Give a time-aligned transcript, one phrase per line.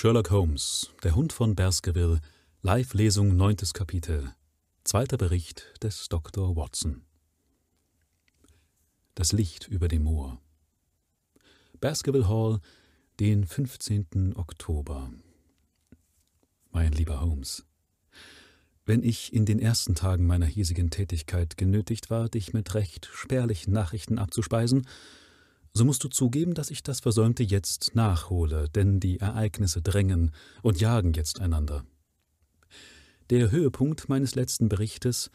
[0.00, 2.20] Sherlock Holmes, der Hund von Baskerville,
[2.62, 4.32] Live-Lesung, neuntes Kapitel,
[4.84, 6.54] zweiter Bericht des Dr.
[6.54, 7.02] Watson.
[9.16, 10.40] Das Licht über dem Moor.
[11.80, 12.60] Baskerville Hall,
[13.18, 14.36] den 15.
[14.36, 15.10] Oktober.
[16.70, 17.66] Mein lieber Holmes,
[18.86, 23.72] wenn ich in den ersten Tagen meiner hiesigen Tätigkeit genötigt war, dich mit recht spärlichen
[23.72, 24.86] Nachrichten abzuspeisen,
[25.72, 30.32] so musst du zugeben, dass ich das Versäumte jetzt nachhole, denn die Ereignisse drängen
[30.62, 31.84] und jagen jetzt einander.
[33.30, 35.30] Der Höhepunkt meines letzten Berichtes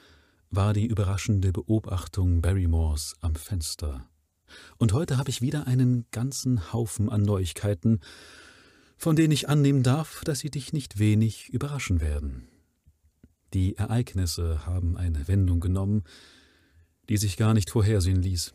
[0.50, 4.08] war die überraschende Beobachtung Barrymores am Fenster.
[4.78, 8.02] Und heute habe ich wieder einen ganzen Haufen an Neuigkeiten,
[8.98, 12.48] von denen ich annehmen darf, dass sie dich nicht wenig überraschen werden.
[13.54, 16.04] Die Ereignisse haben eine Wendung genommen,
[17.10, 18.54] die sich gar nicht vorhersehen ließ.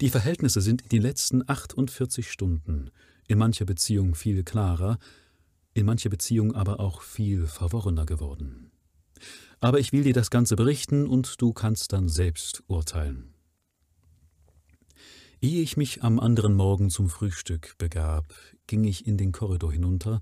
[0.00, 2.90] Die Verhältnisse sind in den letzten 48 Stunden
[3.28, 4.98] in mancher Beziehung viel klarer,
[5.74, 8.70] in mancher Beziehung aber auch viel verworrener geworden.
[9.60, 13.32] Aber ich will dir das Ganze berichten und du kannst dann selbst urteilen.
[15.40, 18.34] Ehe ich mich am anderen Morgen zum Frühstück begab,
[18.66, 20.20] ging ich in den Korridor hinunter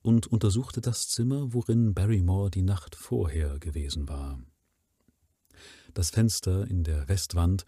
[0.00, 4.40] und untersuchte das Zimmer, worin Barrymore die Nacht vorher gewesen war.
[5.94, 7.64] Das Fenster in der Westwand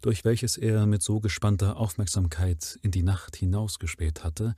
[0.00, 4.54] durch welches er mit so gespannter Aufmerksamkeit in die Nacht hinausgespäht hatte,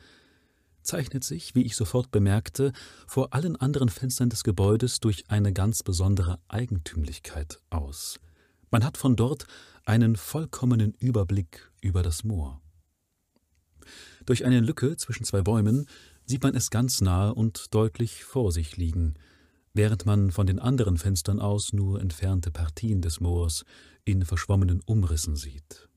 [0.83, 2.73] zeichnet sich, wie ich sofort bemerkte,
[3.07, 8.19] vor allen anderen Fenstern des Gebäudes durch eine ganz besondere Eigentümlichkeit aus.
[8.71, 9.47] Man hat von dort
[9.85, 12.61] einen vollkommenen Überblick über das Moor.
[14.27, 15.87] Durch eine Lücke zwischen zwei Bäumen
[16.25, 19.15] sieht man es ganz nahe und deutlich vor sich liegen,
[19.73, 23.65] während man von den anderen Fenstern aus nur entfernte Partien des Moors
[24.05, 25.89] in verschwommenen Umrissen sieht.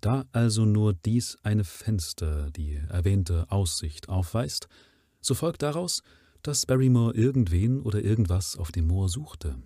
[0.00, 4.68] Da also nur dies eine Fenster die erwähnte Aussicht aufweist,
[5.20, 6.02] so folgt daraus,
[6.42, 9.56] dass Barrymore irgendwen oder irgendwas auf dem Moor suchte.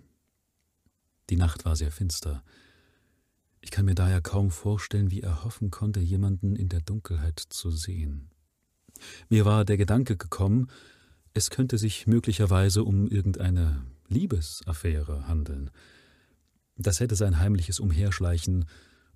[1.31, 2.45] Die Nacht war sehr finster.
[3.61, 7.73] Ich kann mir daher kaum vorstellen, wie er hoffen konnte, jemanden in der Dunkelheit zu
[7.73, 8.31] sehen.
[9.29, 10.71] Mir war der Gedanke gekommen,
[11.35, 15.71] es könnte sich möglicherweise um irgendeine Liebesaffäre handeln,
[16.79, 18.65] das hätte sein heimliches Umherschleichen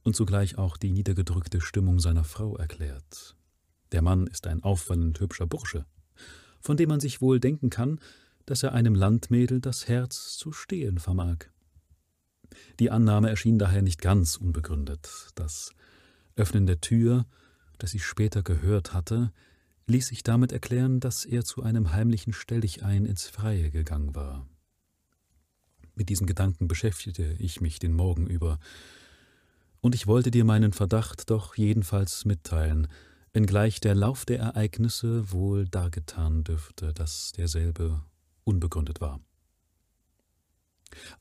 [0.02, 3.36] und zugleich auch die niedergedrückte Stimmung seiner Frau erklärt.
[3.92, 5.86] Der Mann ist ein auffallend hübscher Bursche,
[6.60, 8.00] von dem man sich wohl denken kann,
[8.46, 11.46] dass er einem Landmädel das Herz zu stehlen vermag.
[12.80, 15.30] Die Annahme erschien daher nicht ganz unbegründet.
[15.36, 15.72] Das
[16.36, 17.26] Öffnen der Tür,
[17.78, 19.32] das ich später gehört hatte,
[19.86, 24.46] ließ sich damit erklären, dass er zu einem heimlichen Stelldichein ins Freie gegangen war.
[25.94, 28.58] Mit diesen Gedanken beschäftigte ich mich den Morgen über,
[29.80, 32.86] und ich wollte dir meinen Verdacht doch jedenfalls mitteilen,
[33.32, 38.00] wenngleich der Lauf der Ereignisse wohl dargetan dürfte, dass derselbe
[38.44, 39.20] unbegründet war.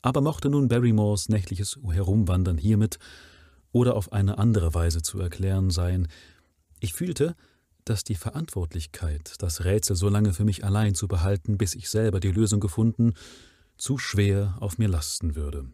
[0.01, 2.99] Aber mochte nun Barrymores nächtliches Herumwandern hiermit
[3.71, 6.07] oder auf eine andere Weise zu erklären sein,
[6.79, 7.35] ich fühlte,
[7.85, 12.19] dass die Verantwortlichkeit, das Rätsel so lange für mich allein zu behalten, bis ich selber
[12.19, 13.13] die Lösung gefunden,
[13.81, 15.65] zu schwer auf mir lasten würde.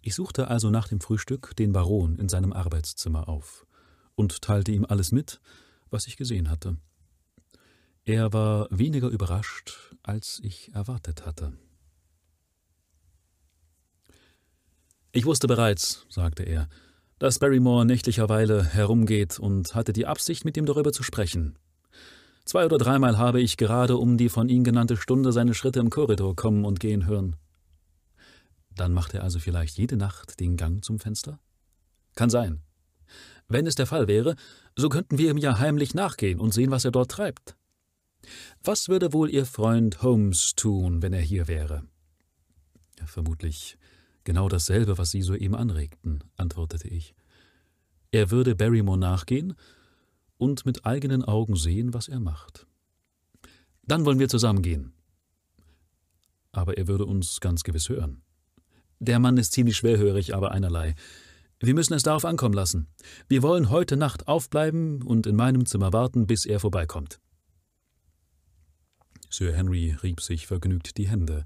[0.00, 3.66] Ich suchte also nach dem Frühstück den Baron in seinem Arbeitszimmer auf
[4.14, 5.40] und teilte ihm alles mit,
[5.90, 6.76] was ich gesehen hatte.
[8.04, 11.52] Er war weniger überrascht, als ich erwartet hatte.
[15.10, 16.68] Ich wusste bereits, sagte er,
[17.18, 21.58] dass Barrymore nächtlicherweile herumgeht und hatte die Absicht, mit ihm darüber zu sprechen.
[22.44, 25.90] Zwei oder dreimal habe ich gerade um die von Ihnen genannte Stunde seine Schritte im
[25.90, 27.36] Korridor kommen und gehen hören.
[28.74, 31.38] Dann macht er also vielleicht jede Nacht den Gang zum Fenster?
[32.14, 32.62] Kann sein.
[33.48, 34.34] Wenn es der Fall wäre,
[34.76, 37.56] so könnten wir ihm ja heimlich nachgehen und sehen, was er dort treibt.
[38.62, 41.82] Was würde wohl Ihr Freund Holmes tun, wenn er hier wäre?
[43.04, 43.76] Vermutlich
[44.24, 47.14] genau dasselbe, was Sie soeben anregten, antwortete ich.
[48.10, 49.54] Er würde Barrymore nachgehen
[50.42, 52.66] und mit eigenen Augen sehen, was er macht.
[53.84, 54.92] Dann wollen wir zusammengehen.
[56.50, 58.22] Aber er würde uns ganz gewiss hören.
[58.98, 60.96] Der Mann ist ziemlich schwerhörig, aber einerlei.
[61.60, 62.88] Wir müssen es darauf ankommen lassen.
[63.28, 67.20] Wir wollen heute Nacht aufbleiben und in meinem Zimmer warten, bis er vorbeikommt.
[69.30, 71.44] Sir Henry rieb sich vergnügt die Hände.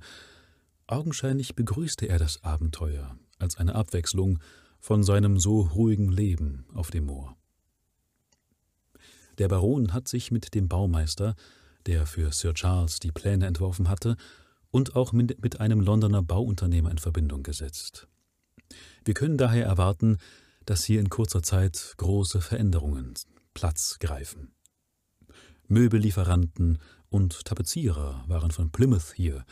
[0.86, 4.38] Augenscheinlich begrüßte er das Abenteuer als eine Abwechslung
[4.80, 7.36] von seinem so ruhigen Leben auf dem Moor.
[9.38, 11.34] Der Baron hat sich mit dem Baumeister,
[11.86, 14.16] der für Sir Charles die Pläne entworfen hatte,
[14.70, 18.08] und auch mit einem Londoner Bauunternehmer in Verbindung gesetzt.
[19.04, 20.18] Wir können daher erwarten,
[20.64, 23.14] dass hier in kurzer Zeit große Veränderungen
[23.54, 24.52] Platz greifen.
[25.68, 26.78] Möbellieferanten
[27.08, 29.44] und Tapezierer waren von Plymouth hier,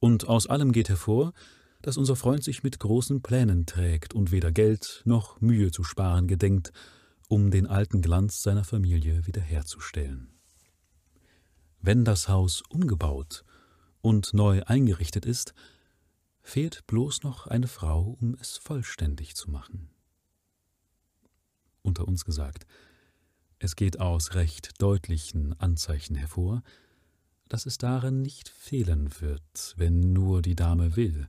[0.00, 1.32] und aus allem geht hervor,
[1.80, 6.26] dass unser Freund sich mit großen Plänen trägt und weder Geld noch Mühe zu sparen
[6.26, 6.72] gedenkt,
[7.28, 10.28] um den alten Glanz seiner Familie wiederherzustellen.
[11.80, 13.44] Wenn das Haus umgebaut
[14.00, 15.54] und neu eingerichtet ist,
[16.42, 19.90] fehlt bloß noch eine Frau, um es vollständig zu machen.
[21.82, 22.66] Unter uns gesagt,
[23.58, 26.62] es geht aus recht deutlichen Anzeichen hervor,
[27.48, 31.28] dass es darin nicht fehlen wird, wenn nur die Dame will,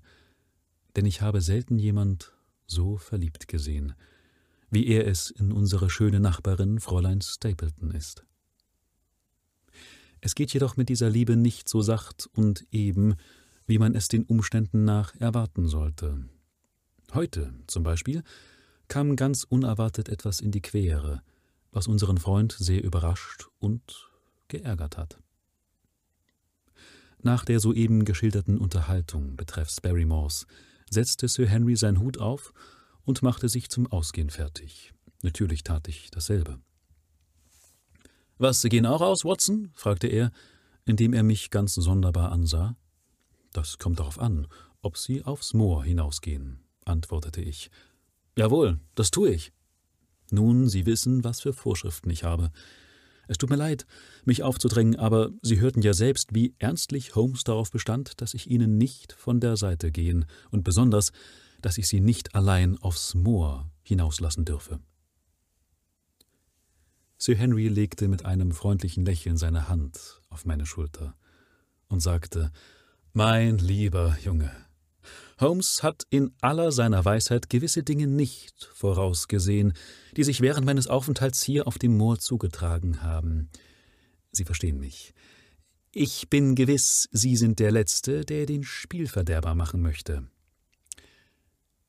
[0.95, 2.33] denn ich habe selten jemand
[2.67, 3.95] so verliebt gesehen,
[4.69, 8.25] wie er es in unsere schöne Nachbarin Fräulein Stapleton ist.
[10.21, 13.15] Es geht jedoch mit dieser Liebe nicht so sacht und eben,
[13.67, 16.25] wie man es den Umständen nach erwarten sollte.
[17.13, 18.23] Heute zum Beispiel
[18.87, 21.21] kam ganz unerwartet etwas in die Quere,
[21.71, 24.09] was unseren Freund sehr überrascht und
[24.47, 25.19] geärgert hat.
[27.21, 30.45] Nach der soeben geschilderten Unterhaltung betreffs Barrymores
[30.89, 32.53] setzte Sir Henry seinen Hut auf
[33.05, 34.93] und machte sich zum Ausgehen fertig.
[35.21, 36.59] Natürlich tat ich dasselbe.
[38.37, 39.71] Was, Sie gehen auch aus, Watson?
[39.75, 40.31] fragte er,
[40.85, 42.75] indem er mich ganz sonderbar ansah.
[43.53, 44.47] Das kommt darauf an,
[44.81, 47.71] ob Sie aufs Moor hinausgehen, antwortete ich.
[48.37, 49.53] Jawohl, das tue ich.
[50.31, 52.51] Nun, Sie wissen, was für Vorschriften ich habe.
[53.27, 53.85] Es tut mir leid,
[54.25, 58.77] mich aufzudrängen, aber Sie hörten ja selbst, wie ernstlich Holmes darauf bestand, dass ich Ihnen
[58.77, 61.11] nicht von der Seite gehen und besonders,
[61.65, 64.79] dass ich Sie nicht allein aufs Moor hinauslassen dürfe.
[67.17, 71.15] Sir Henry legte mit einem freundlichen Lächeln seine Hand auf meine Schulter
[71.87, 72.51] und sagte
[73.13, 74.51] Mein lieber Junge,
[75.39, 79.73] Holmes hat in aller seiner Weisheit gewisse Dinge nicht vorausgesehen,
[80.15, 83.49] die sich während meines Aufenthalts hier auf dem Moor zugetragen haben.
[84.31, 85.15] Sie verstehen mich.
[85.91, 90.27] Ich bin gewiss, Sie sind der Letzte, der den Spielverderber machen möchte.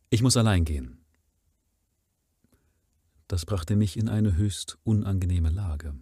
[0.08, 0.99] Ich muss allein gehen.
[3.29, 5.94] Das brachte mich in eine höchst unangenehme Lage.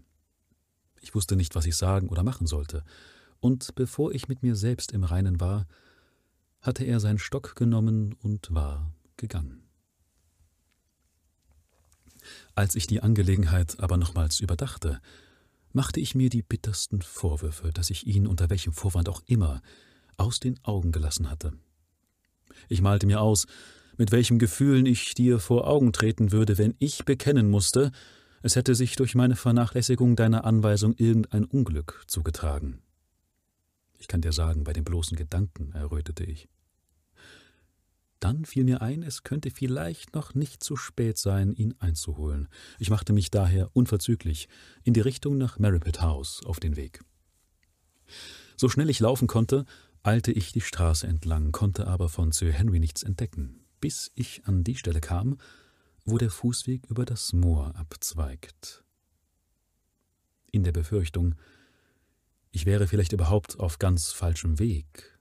[1.01, 2.85] Ich wusste nicht, was ich sagen oder machen sollte,
[3.41, 5.67] und bevor ich mit mir selbst im Reinen war,
[6.61, 9.63] hatte er seinen Stock genommen und war gegangen.
[12.55, 15.01] Als ich die Angelegenheit aber nochmals überdachte,
[15.73, 19.61] machte ich mir die bittersten Vorwürfe, dass ich ihn unter welchem Vorwand auch immer
[20.17, 21.53] aus den Augen gelassen hatte.
[22.69, 23.47] Ich malte mir aus,
[23.97, 27.93] mit welchen Gefühlen ich dir vor Augen treten würde, wenn ich bekennen musste,
[28.43, 32.83] es hätte sich durch meine Vernachlässigung deiner Anweisung irgendein Unglück zugetragen.
[33.99, 36.49] Ich kann dir sagen, bei dem bloßen Gedanken errötete ich.
[38.21, 42.49] Dann fiel mir ein, es könnte vielleicht noch nicht zu spät sein, ihn einzuholen.
[42.79, 44.49] Ich machte mich daher unverzüglich
[44.83, 47.01] in die Richtung nach Merripit House auf den Weg.
[48.57, 49.65] So schnell ich laufen konnte,
[50.03, 54.65] eilte ich die Straße entlang, konnte aber von Sir Henry nichts entdecken, bis ich an
[54.65, 55.37] die Stelle kam,
[56.07, 58.83] wo der Fußweg über das Moor abzweigt.
[60.51, 61.35] In der Befürchtung,
[62.51, 65.19] ich wäre vielleicht überhaupt auf ganz falschem Weg,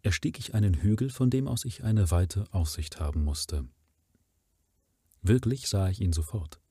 [0.00, 3.68] erstieg ich einen Hügel, von dem aus ich eine weite Aussicht haben musste.
[5.20, 6.62] Wirklich sah ich ihn sofort.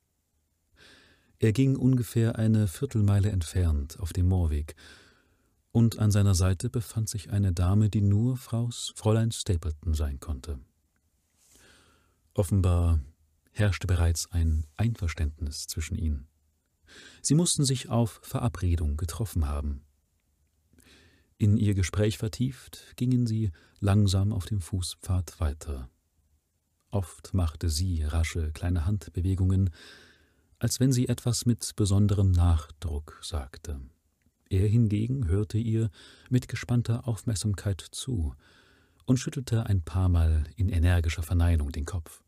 [1.38, 4.76] Er ging ungefähr eine Viertelmeile entfernt auf dem Moorweg,
[5.72, 10.60] und an seiner Seite befand sich eine Dame, die nur Fraus Fräulein Stapleton sein konnte.
[12.38, 13.02] Offenbar
[13.52, 16.28] herrschte bereits ein Einverständnis zwischen ihnen.
[17.24, 19.82] Sie mussten sich auf Verabredung getroffen haben.
[21.40, 25.90] In ihr Gespräch vertieft, gingen sie langsam auf dem Fußpfad weiter.
[26.92, 29.72] Oft machte sie rasche kleine Handbewegungen,
[30.60, 33.82] als wenn sie etwas mit besonderem Nachdruck sagte.
[34.48, 35.90] Er hingegen hörte ihr
[36.30, 38.36] mit gespannter Aufmerksamkeit zu
[39.06, 42.24] und schüttelte ein paar Mal in energischer Verneinung den Kopf.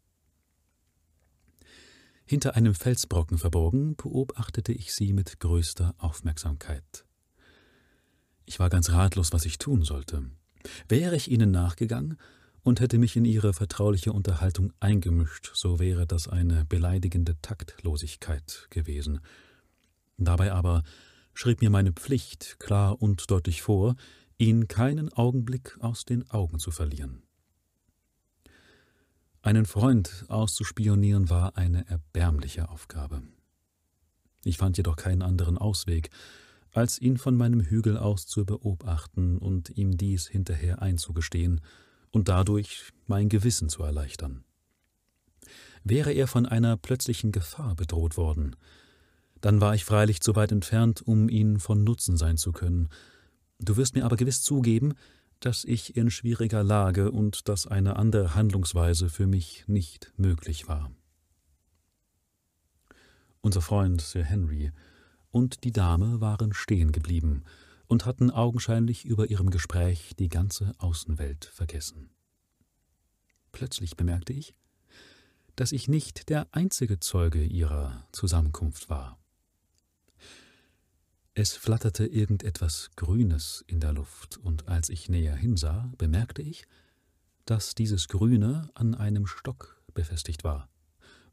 [2.30, 7.04] Hinter einem Felsbrocken verborgen beobachtete ich sie mit größter Aufmerksamkeit.
[8.46, 10.30] Ich war ganz ratlos, was ich tun sollte.
[10.88, 12.20] Wäre ich ihnen nachgegangen
[12.62, 19.22] und hätte mich in ihre vertrauliche Unterhaltung eingemischt, so wäre das eine beleidigende Taktlosigkeit gewesen.
[20.18, 20.84] Dabei aber
[21.34, 23.96] schrieb mir meine Pflicht klar und deutlich vor,
[24.38, 27.24] ihn keinen Augenblick aus den Augen zu verlieren.
[29.50, 33.24] Einen Freund auszuspionieren war eine erbärmliche Aufgabe.
[34.44, 36.12] Ich fand jedoch keinen anderen Ausweg,
[36.72, 41.62] als ihn von meinem Hügel aus zu beobachten und ihm dies hinterher einzugestehen
[42.12, 44.44] und dadurch mein Gewissen zu erleichtern.
[45.84, 48.56] Wäre er von einer plötzlichen Gefahr bedroht worden,
[49.42, 52.88] Dann war ich freilich zu weit entfernt, um ihnen von Nutzen sein zu können.
[53.58, 54.94] Du wirst mir aber gewiss zugeben,
[55.40, 60.92] dass ich in schwieriger Lage und dass eine andere Handlungsweise für mich nicht möglich war.
[63.42, 64.72] Unser Freund Sir Henry
[65.32, 67.44] und die Dame waren stehen geblieben
[67.88, 72.10] und hatten augenscheinlich über ihrem Gespräch die ganze Außenwelt vergessen.
[73.52, 74.54] Plötzlich bemerkte ich,
[75.56, 79.19] dass ich nicht der einzige Zeuge ihrer Zusammenkunft war.
[81.42, 86.66] Es flatterte irgendetwas Grünes in der Luft, und als ich näher hinsah, bemerkte ich,
[87.46, 90.68] dass dieses Grüne an einem Stock befestigt war,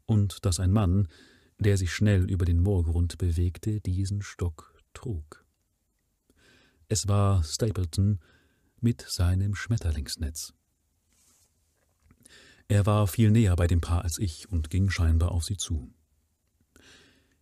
[0.05, 1.09] und dass ein Mann,
[1.59, 5.43] der sich schnell über den Moorgrund bewegte, diesen Stock trug.
[6.87, 8.21] Es war Stapleton
[8.79, 10.53] mit seinem Schmetterlingsnetz.
[12.69, 15.91] Er war viel näher bei dem Paar als ich und ging scheinbar auf sie zu.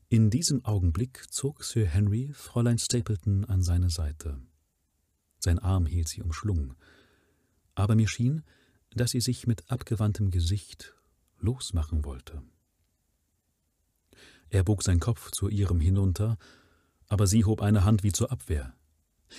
[0.08, 4.40] In diesem Augenblick zog Sir Henry Fräulein Stapleton an seine Seite.
[5.40, 6.76] Sein Arm hielt sie umschlungen,
[7.74, 8.44] aber mir schien,
[8.92, 10.94] dass sie sich mit abgewandtem Gesicht
[11.40, 12.44] losmachen wollte.
[14.50, 16.38] Er bog seinen Kopf zu ihrem hinunter,
[17.08, 18.76] aber sie hob eine Hand wie zur Abwehr.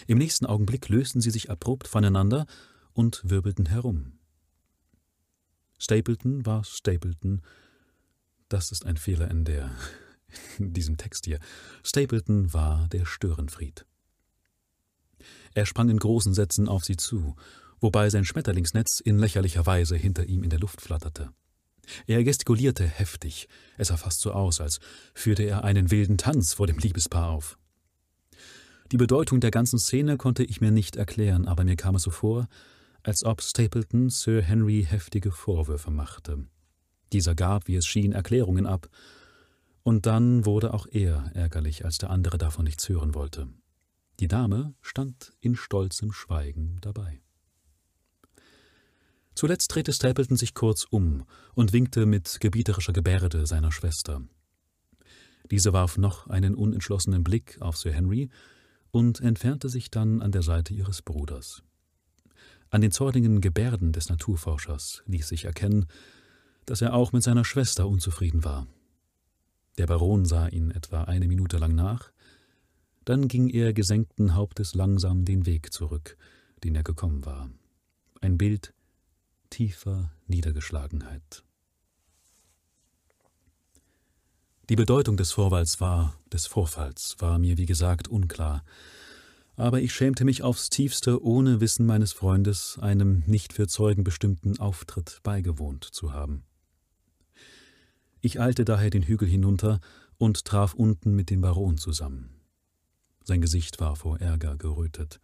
[0.08, 2.44] Im nächsten Augenblick lösten sie sich abrupt voneinander
[2.92, 4.18] und wirbelten herum.
[5.78, 7.42] Stapleton war Stapleton.
[8.48, 9.70] Das ist ein Fehler in der
[10.58, 11.38] in diesem Text hier.
[11.82, 13.86] Stapleton war der Störenfried.
[15.54, 17.34] Er sprang in großen Sätzen auf sie zu,
[17.80, 21.30] wobei sein Schmetterlingsnetz in lächerlicher Weise hinter ihm in der Luft flatterte.
[22.06, 24.80] Er gestikulierte heftig, es sah fast so aus, als
[25.14, 27.58] führte er einen wilden Tanz vor dem Liebespaar auf.
[28.92, 32.10] Die Bedeutung der ganzen Szene konnte ich mir nicht erklären, aber mir kam es so
[32.10, 32.48] vor,
[33.02, 36.46] als ob Stapleton Sir Henry heftige Vorwürfe machte.
[37.12, 38.88] Dieser gab, wie es schien, Erklärungen ab,
[39.86, 43.46] und dann wurde auch er ärgerlich, als der andere davon nichts hören wollte.
[44.18, 47.20] Die Dame stand in stolzem Schweigen dabei.
[49.36, 51.24] Zuletzt drehte Stapleton sich kurz um
[51.54, 54.22] und winkte mit gebieterischer Gebärde seiner Schwester.
[55.52, 58.28] Diese warf noch einen unentschlossenen Blick auf Sir Henry
[58.90, 61.62] und entfernte sich dann an der Seite ihres Bruders.
[62.70, 65.86] An den zornigen Gebärden des Naturforschers ließ sich erkennen,
[66.64, 68.66] dass er auch mit seiner Schwester unzufrieden war.
[69.78, 72.10] Der Baron sah ihn etwa eine Minute lang nach,
[73.04, 76.16] dann ging er gesenkten Hauptes langsam den Weg zurück,
[76.64, 77.50] den er gekommen war.
[78.20, 78.72] Ein Bild
[79.50, 81.44] tiefer Niedergeschlagenheit.
[84.68, 88.64] Die Bedeutung des Vorfalls war, des Vorfalls war mir wie gesagt unklar,
[89.54, 94.58] aber ich schämte mich aufs tiefste, ohne Wissen meines Freundes einem nicht für Zeugen bestimmten
[94.58, 96.45] Auftritt beigewohnt zu haben.
[98.20, 99.80] Ich eilte daher den Hügel hinunter
[100.18, 102.30] und traf unten mit dem Baron zusammen.
[103.24, 105.20] Sein Gesicht war vor Ärger gerötet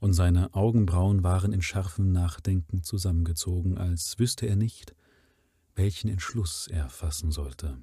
[0.00, 4.94] und seine Augenbrauen waren in scharfem Nachdenken zusammengezogen, als wüsste er nicht,
[5.74, 7.78] welchen Entschluss er fassen sollte.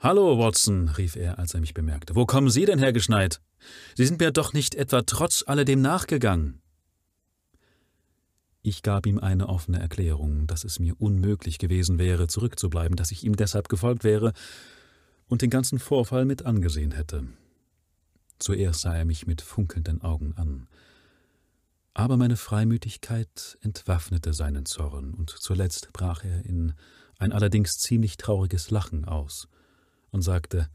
[0.00, 2.14] Hallo, Watson, rief er, als er mich bemerkte.
[2.14, 3.40] Wo kommen Sie denn hergeschneit?
[3.96, 6.60] Sie sind mir doch nicht etwa trotz alledem nachgegangen.
[8.62, 13.24] Ich gab ihm eine offene Erklärung, dass es mir unmöglich gewesen wäre, zurückzubleiben, dass ich
[13.24, 14.32] ihm deshalb gefolgt wäre
[15.28, 17.24] und den ganzen Vorfall mit angesehen hätte.
[18.38, 20.68] Zuerst sah er mich mit funkelnden Augen an.
[21.94, 26.74] Aber meine Freimütigkeit entwaffnete seinen Zorn, und zuletzt brach er in
[27.18, 29.48] ein allerdings ziemlich trauriges Lachen aus
[30.10, 30.68] und sagte,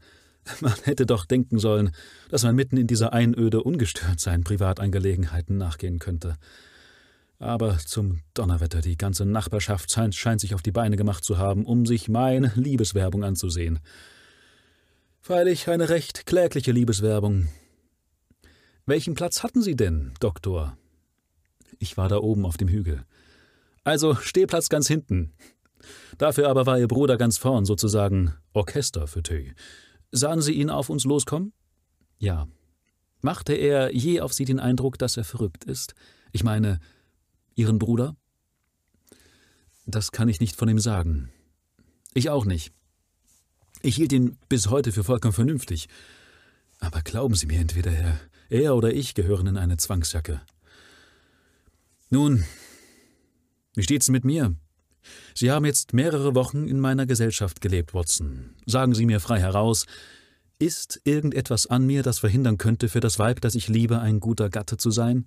[0.60, 1.92] man hätte doch denken sollen,
[2.28, 6.36] dass man mitten in dieser Einöde ungestört seinen Privatangelegenheiten nachgehen könnte.
[7.38, 11.84] Aber zum Donnerwetter, die ganze Nachbarschaft scheint, sich auf die Beine gemacht zu haben, um
[11.84, 13.80] sich meine Liebeswerbung anzusehen.
[15.20, 17.48] Freilich eine recht klägliche Liebeswerbung.
[18.86, 20.76] Welchen Platz hatten Sie denn, Doktor?
[21.78, 23.04] Ich war da oben auf dem Hügel.
[23.82, 25.32] Also Stehplatz ganz hinten.
[26.18, 29.54] Dafür aber war Ihr Bruder ganz vorn, sozusagen Orchesterfauteuil.
[30.12, 31.52] Sahen Sie ihn auf uns loskommen?
[32.18, 32.46] Ja.
[33.20, 35.94] Machte er je auf Sie den Eindruck, dass er verrückt ist?
[36.32, 36.80] Ich meine,
[37.54, 38.16] Ihren Bruder?
[39.86, 41.30] Das kann ich nicht von ihm sagen.
[42.14, 42.72] Ich auch nicht.
[43.82, 45.88] Ich hielt ihn bis heute für vollkommen vernünftig.
[46.80, 50.40] Aber glauben Sie mir, entweder er, er oder ich gehören in eine Zwangsjacke.
[52.10, 52.44] Nun,
[53.74, 54.54] wie steht's mit mir?
[55.34, 58.54] Sie haben jetzt mehrere Wochen in meiner Gesellschaft gelebt, Watson.
[58.66, 59.86] Sagen Sie mir frei heraus,
[60.58, 64.48] ist irgendetwas an mir, das verhindern könnte, für das Weib, das ich liebe, ein guter
[64.48, 65.26] Gatte zu sein?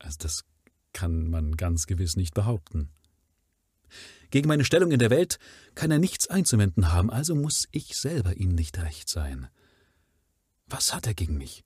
[0.00, 0.44] Also das
[0.92, 2.90] kann man ganz gewiss nicht behaupten.
[4.30, 5.38] Gegen meine Stellung in der Welt
[5.74, 9.48] kann er nichts einzuwenden haben, also muss ich selber ihm nicht recht sein.
[10.66, 11.64] Was hat er gegen mich?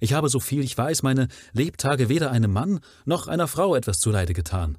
[0.00, 4.00] Ich habe, so viel ich weiß, meine Lebtage weder einem Mann noch einer Frau etwas
[4.00, 4.76] zuleide getan,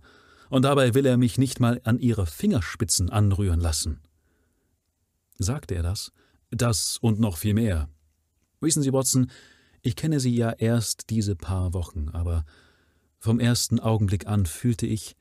[0.49, 4.01] und dabei will er mich nicht mal an ihre Fingerspitzen anrühren lassen.
[5.37, 6.11] Sagte er das?
[6.51, 7.87] Das und noch viel mehr.
[8.59, 9.31] Wissen Sie, Watson,
[9.81, 12.45] ich kenne Sie ja erst diese paar Wochen, aber
[13.19, 15.15] vom ersten Augenblick an fühlte ich,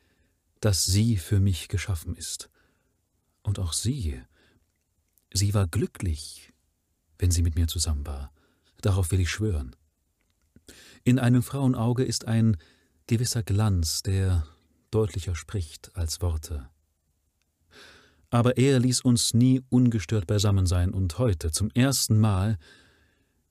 [0.60, 2.48] dass sie für mich geschaffen ist.
[3.42, 4.20] Und auch sie.
[5.32, 6.52] Sie war glücklich,
[7.18, 8.32] wenn sie mit mir zusammen war.
[8.80, 9.74] Darauf will ich schwören.
[11.04, 12.56] In einem Frauenauge ist ein
[13.06, 14.46] gewisser Glanz, der
[14.90, 16.68] deutlicher spricht als Worte.
[18.30, 22.58] Aber er ließ uns nie ungestört beisammen sein, und heute, zum ersten Mal,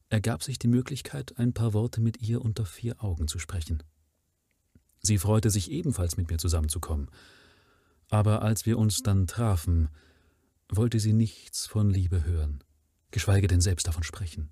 [0.10, 3.84] ergab sich die Möglichkeit, ein paar Worte mit ihr unter vier Augen zu sprechen.
[5.02, 7.10] Sie freute sich ebenfalls mit mir zusammenzukommen.
[8.10, 9.90] Aber als wir uns dann trafen,
[10.70, 12.64] wollte sie nichts von Liebe hören,
[13.12, 14.50] geschweige denn selbst davon sprechen.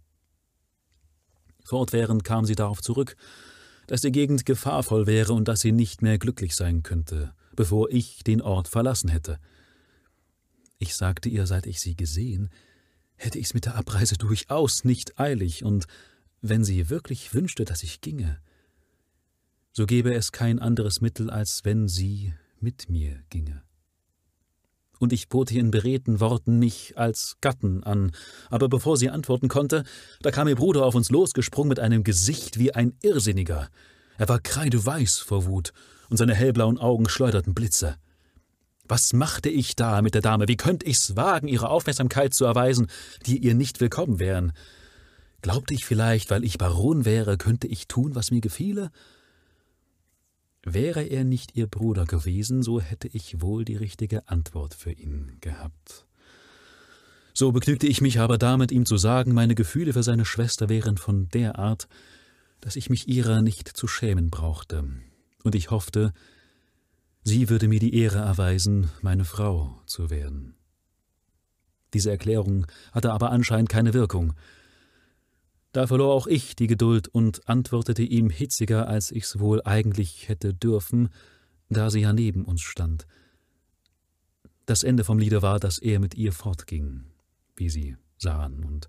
[1.63, 3.15] Fortwährend kam sie darauf zurück,
[3.87, 8.23] dass die Gegend gefahrvoll wäre und dass sie nicht mehr glücklich sein könnte, bevor ich
[8.23, 9.39] den Ort verlassen hätte.
[10.77, 12.49] Ich sagte ihr, seit ich sie gesehen,
[13.17, 15.85] hätte ich's mit der Abreise durchaus nicht eilig, und
[16.41, 18.39] wenn sie wirklich wünschte, dass ich ginge,
[19.71, 23.61] so gäbe es kein anderes Mittel, als wenn sie mit mir ginge.
[24.99, 28.13] Und ich bot ihr in beredten Worten mich als Gatten an,
[28.49, 29.83] aber bevor sie antworten konnte,
[30.21, 33.69] da kam ihr Bruder auf uns losgesprungen mit einem Gesicht wie ein Irrsinniger.
[34.17, 35.73] Er war kreideweiß vor Wut,
[36.09, 37.97] und seine hellblauen Augen schleuderten Blitze.
[38.87, 40.47] Was machte ich da mit der Dame?
[40.47, 42.87] Wie könnte ich's wagen, ihre Aufmerksamkeit zu erweisen,
[43.25, 44.53] die ihr nicht willkommen wären?
[45.41, 48.91] Glaubte ich vielleicht, weil ich Baron wäre, könnte ich tun, was mir gefiele?
[50.63, 55.37] Wäre er nicht ihr Bruder gewesen, so hätte ich wohl die richtige Antwort für ihn
[55.41, 56.05] gehabt.
[57.33, 60.97] So begnügte ich mich aber damit, ihm zu sagen, meine Gefühle für seine Schwester wären
[60.97, 61.87] von der Art,
[62.61, 64.85] dass ich mich ihrer nicht zu schämen brauchte,
[65.43, 66.13] und ich hoffte,
[67.25, 70.55] sie würde mir die Ehre erweisen, meine Frau zu werden.
[71.93, 74.33] Diese Erklärung hatte aber anscheinend keine Wirkung,
[75.75, 80.53] da verlor auch ich die Geduld und antwortete ihm hitziger, als ich's wohl eigentlich hätte
[80.53, 81.09] dürfen,
[81.67, 83.05] da sie ja neben uns stand.
[84.65, 87.03] Das Ende vom Liede war, dass er mit ihr fortging,
[87.57, 88.87] wie sie sahen, und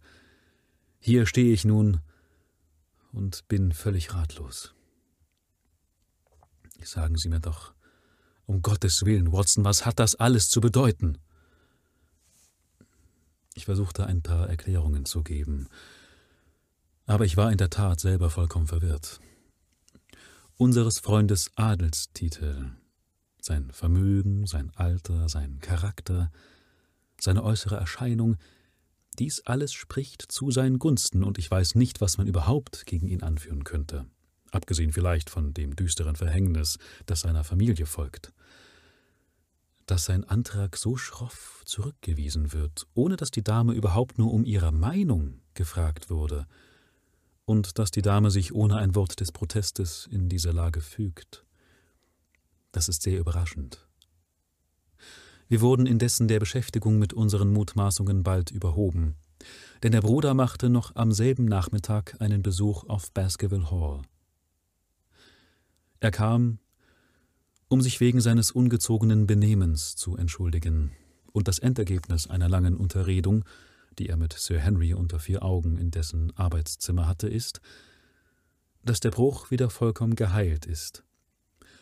[1.01, 2.01] hier stehe ich nun
[3.13, 4.73] und bin völlig ratlos.
[6.83, 7.75] Sagen Sie mir doch,
[8.47, 11.19] um Gottes Willen, Watson, was hat das alles zu bedeuten?
[13.55, 15.69] Ich versuchte ein paar Erklärungen zu geben,
[17.07, 19.21] aber ich war in der Tat selber vollkommen verwirrt.
[20.57, 22.71] Unseres Freundes Adelstitel,
[23.41, 26.31] sein Vermögen, sein Alter, sein Charakter,
[27.21, 28.37] seine äußere Erscheinung,
[29.19, 33.23] dies alles spricht zu seinen Gunsten, und ich weiß nicht, was man überhaupt gegen ihn
[33.23, 34.07] anführen könnte,
[34.53, 38.33] abgesehen vielleicht von dem düsteren Verhängnis, das seiner Familie folgt.
[39.87, 44.73] Dass sein Antrag so schroff zurückgewiesen wird, ohne dass die Dame überhaupt nur um ihre
[44.73, 46.47] Meinung gefragt wurde,
[47.45, 51.45] und dass die Dame sich ohne ein Wort des Protestes in diese Lage fügt.
[52.73, 53.87] Das ist sehr überraschend.
[55.49, 59.15] Wir wurden indessen der Beschäftigung mit unseren Mutmaßungen bald überhoben,
[59.83, 64.03] denn der Bruder machte noch am selben Nachmittag einen Besuch auf Baskerville Hall.
[66.01, 66.59] Er kam,
[67.69, 70.93] um sich wegen seines ungezogenen Benehmens zu entschuldigen,
[71.33, 73.45] und das Endergebnis einer langen Unterredung
[73.99, 77.61] die er mit Sir Henry unter vier Augen in dessen Arbeitszimmer hatte, ist,
[78.83, 81.03] dass der Bruch wieder vollkommen geheilt ist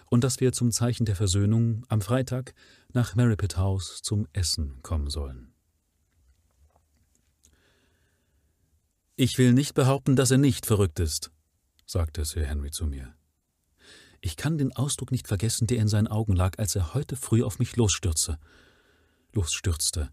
[0.07, 2.55] und dass wir zum Zeichen der Versöhnung am Freitag
[2.93, 5.53] nach Merripit House zum Essen kommen sollen.
[9.17, 11.31] Ich will nicht behaupten, dass er nicht verrückt ist,
[11.87, 13.15] sagte Sir Henry zu mir.
[14.25, 17.43] Ich kann den Ausdruck nicht vergessen, der in seinen Augen lag, als er heute früh
[17.43, 18.39] auf mich losstürzte.
[19.33, 20.11] Losstürzte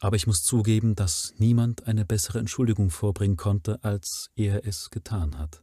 [0.00, 5.38] aber ich muss zugeben, dass niemand eine bessere Entschuldigung vorbringen konnte, als er es getan
[5.38, 5.62] hat.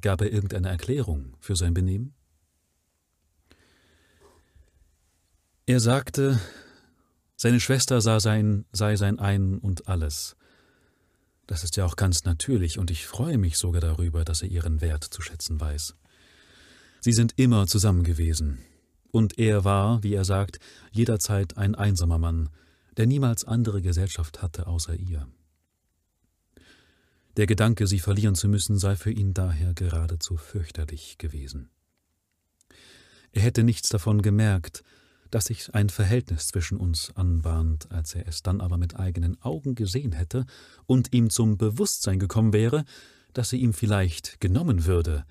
[0.00, 2.14] Gab er irgendeine Erklärung für sein Benehmen?
[5.66, 6.40] Er sagte,
[7.36, 10.36] seine Schwester sah sein, sei sein Ein und alles.
[11.50, 14.80] Das ist ja auch ganz natürlich, und ich freue mich sogar darüber, dass er ihren
[14.80, 15.96] Wert zu schätzen weiß.
[17.00, 18.58] Sie sind immer zusammen gewesen,
[19.10, 20.60] und er war, wie er sagt,
[20.92, 22.50] jederzeit ein einsamer Mann,
[22.96, 25.26] der niemals andere Gesellschaft hatte außer ihr.
[27.36, 31.68] Der Gedanke, sie verlieren zu müssen, sei für ihn daher geradezu fürchterlich gewesen.
[33.32, 34.84] Er hätte nichts davon gemerkt,
[35.30, 39.74] dass sich ein Verhältnis zwischen uns anbahnt, als er es dann aber mit eigenen Augen
[39.74, 40.46] gesehen hätte
[40.86, 42.84] und ihm zum Bewusstsein gekommen wäre,
[43.32, 45.24] dass sie ihm vielleicht genommen würde,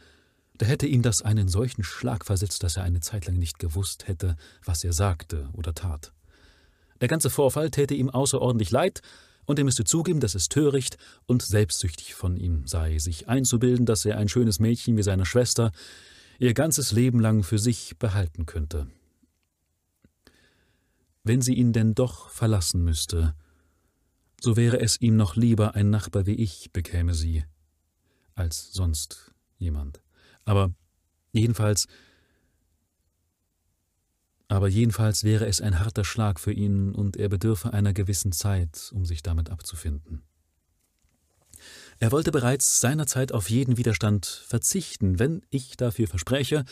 [0.60, 4.08] da hätte ihm das einen solchen Schlag versetzt, dass er eine Zeit lang nicht gewusst
[4.08, 4.36] hätte,
[4.66, 6.12] was er sagte oder tat.
[7.00, 9.02] Der ganze Vorfall täte ihm außerordentlich leid,
[9.46, 14.06] und er müsste zugeben, dass es töricht und selbstsüchtig von ihm sei, sich einzubilden, dass
[14.06, 15.72] er ein schönes Mädchen wie seine Schwester
[16.38, 18.86] ihr ganzes Leben lang für sich behalten könnte.
[21.30, 23.36] Wenn sie ihn denn doch verlassen müsste,
[24.42, 27.46] so wäre es ihm noch lieber, ein Nachbar wie ich bekäme sie,
[28.34, 30.02] als sonst jemand.
[30.44, 30.74] Aber
[31.32, 31.86] jedenfalls
[34.48, 38.90] aber jedenfalls wäre es ein harter Schlag für ihn und er bedürfe einer gewissen Zeit,
[38.96, 40.24] um sich damit abzufinden.
[42.00, 46.66] Er wollte bereits seinerzeit auf jeden Widerstand verzichten, wenn ich dafür verspreche,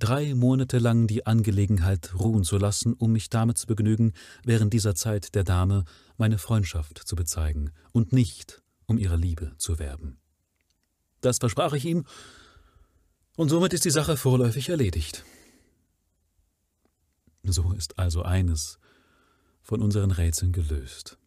[0.00, 4.12] drei Monate lang die Angelegenheit ruhen zu lassen, um mich damit zu begnügen,
[4.44, 5.84] während dieser Zeit der Dame
[6.16, 10.18] meine Freundschaft zu bezeigen und nicht um ihre Liebe zu werben.
[11.20, 12.04] Das versprach ich ihm,
[13.36, 15.24] und somit ist die Sache vorläufig erledigt.
[17.42, 18.78] So ist also eines
[19.62, 21.18] von unseren Rätseln gelöst.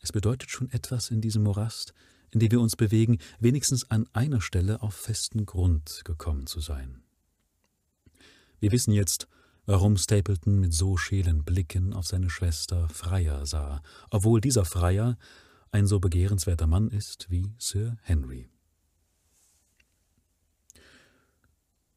[0.00, 1.94] Es bedeutet schon etwas in diesem Morast,
[2.30, 7.01] in dem wir uns bewegen, wenigstens an einer Stelle auf festen Grund gekommen zu sein.
[8.62, 9.26] Wir wissen jetzt,
[9.66, 15.18] warum Stapleton mit so schälen Blicken auf seine Schwester Freier sah, obwohl dieser Freier
[15.72, 18.48] ein so begehrenswerter Mann ist wie Sir Henry.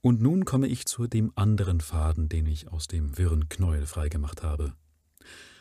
[0.01, 4.41] Und nun komme ich zu dem anderen Faden, den ich aus dem wirren Knäuel freigemacht
[4.41, 4.73] habe.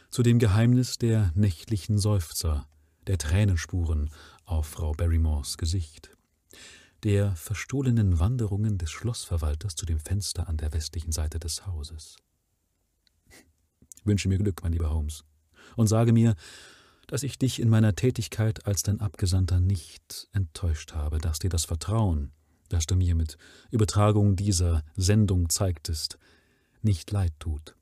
[0.08, 2.66] Zu dem Geheimnis der nächtlichen Seufzer,
[3.06, 4.08] der Tränenspuren
[4.46, 6.16] auf Frau Barrymores Gesicht,
[7.04, 12.16] der verstohlenen Wanderungen des Schlossverwalters zu dem Fenster an der westlichen Seite des Hauses.
[14.04, 15.24] Wünsche mir Glück, mein lieber Holmes,
[15.76, 16.34] und sage mir,
[17.06, 21.66] dass ich dich in meiner Tätigkeit als dein Abgesandter nicht enttäuscht habe, dass dir das
[21.66, 22.32] Vertrauen,
[22.70, 23.36] das du mir mit
[23.70, 26.18] Übertragung dieser Sendung zeigtest,
[26.80, 27.76] nicht leid tut.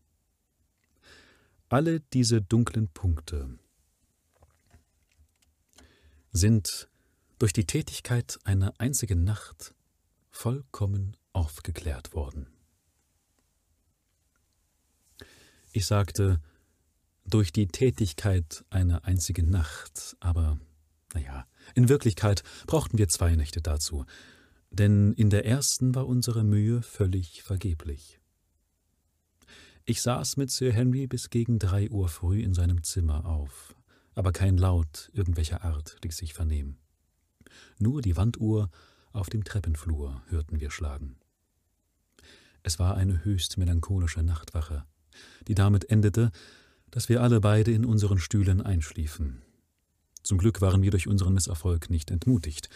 [1.69, 3.59] Alle diese dunklen Punkte
[6.33, 6.89] sind
[7.43, 9.75] durch die Tätigkeit einer einzigen Nacht
[10.31, 12.47] vollkommen aufgeklärt worden.
[15.73, 16.41] Ich sagte,
[17.27, 20.61] durch die Tätigkeit einer einzigen Nacht, aber
[21.15, 24.07] naja, in Wirklichkeit brauchten wir zwei Nächte dazu,
[24.71, 28.21] denn in der ersten war unsere Mühe völlig vergeblich.
[29.85, 33.75] Ich saß mit Sir Henry bis gegen drei Uhr früh in seinem Zimmer auf,
[34.15, 36.79] aber kein Laut irgendwelcher Art ließ sich vernehmen.
[37.79, 38.71] Nur die Wanduhr
[39.13, 41.17] auf dem Treppenflur hörten wir schlagen.
[42.63, 44.85] Es war eine höchst melancholische Nachtwache,
[45.49, 46.31] die damit endete,
[46.91, 49.43] dass wir alle beide in unseren Stühlen einschliefen.
[50.23, 52.69] Zum Glück waren wir durch unseren Misserfolg nicht entmutigt,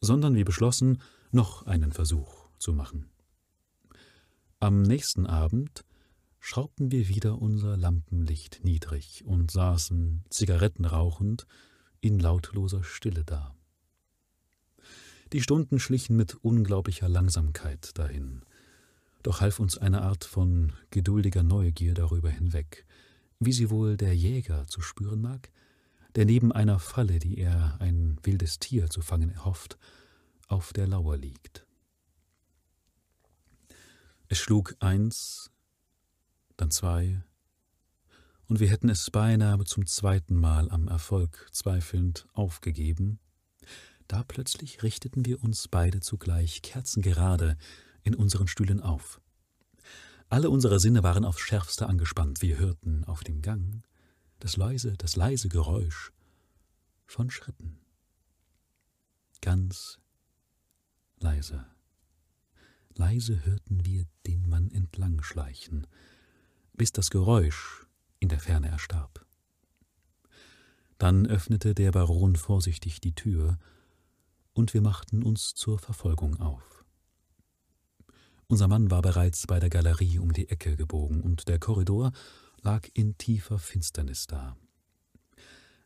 [0.00, 3.10] sondern wir beschlossen, noch einen Versuch zu machen.
[4.60, 5.84] Am nächsten Abend
[6.40, 11.46] schraubten wir wieder unser Lampenlicht niedrig und saßen, Zigaretten rauchend,
[12.00, 13.54] in lautloser Stille da.
[15.34, 18.42] Die Stunden schlichen mit unglaublicher Langsamkeit dahin,
[19.24, 22.86] doch half uns eine Art von geduldiger Neugier darüber hinweg,
[23.40, 25.50] wie sie wohl der Jäger zu spüren mag,
[26.14, 29.76] der neben einer Falle, die er ein wildes Tier zu fangen erhofft,
[30.46, 31.66] auf der Lauer liegt.
[34.28, 35.50] Es schlug eins,
[36.56, 37.24] dann zwei,
[38.46, 43.18] und wir hätten es beinahe zum zweiten Mal am Erfolg zweifelnd aufgegeben,
[44.08, 47.56] da plötzlich richteten wir uns beide zugleich kerzengerade
[48.02, 49.20] in unseren Stühlen auf.
[50.28, 52.42] Alle unsere Sinne waren aufs schärfste angespannt.
[52.42, 53.82] Wir hörten auf dem Gang
[54.40, 56.12] das leise, das leise Geräusch
[57.06, 57.78] von Schritten.
[59.40, 59.98] Ganz
[61.18, 61.66] leise.
[62.94, 65.86] Leise hörten wir den Mann entlang schleichen,
[66.74, 67.86] bis das Geräusch
[68.20, 69.24] in der Ferne erstarb.
[70.98, 73.58] Dann öffnete der Baron vorsichtig die Tür,
[74.54, 76.84] und wir machten uns zur Verfolgung auf.
[78.46, 82.12] Unser Mann war bereits bei der Galerie um die Ecke gebogen, und der Korridor
[82.62, 84.56] lag in tiefer Finsternis da.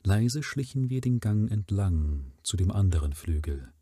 [0.05, 3.73] Leise schlichen wir den Gang entlang zu dem anderen Flügel.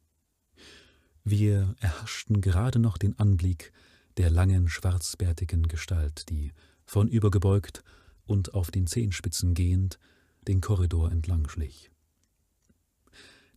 [1.25, 3.73] Wir erhaschten gerade noch den Anblick
[4.17, 6.53] der langen, schwarzbärtigen Gestalt, die,
[6.87, 7.83] vornübergebeugt
[8.25, 9.99] und auf den Zehenspitzen gehend,
[10.47, 11.91] den Korridor entlang schlich.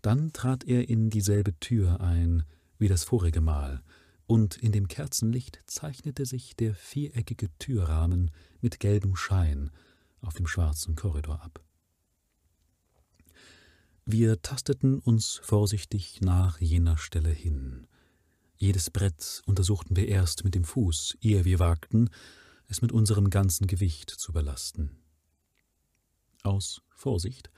[0.01, 2.43] Dann trat er in dieselbe Tür ein
[2.79, 3.83] wie das vorige Mal,
[4.25, 8.31] und in dem Kerzenlicht zeichnete sich der viereckige Türrahmen
[8.61, 9.71] mit gelbem Schein
[10.21, 11.63] auf dem schwarzen Korridor ab.
[14.05, 17.87] Wir tasteten uns vorsichtig nach jener Stelle hin.
[18.55, 22.09] Jedes Brett untersuchten wir erst mit dem Fuß, ehe wir wagten,
[22.67, 24.91] es mit unserem ganzen Gewicht zu belasten.
[26.43, 27.49] Aus Vorsicht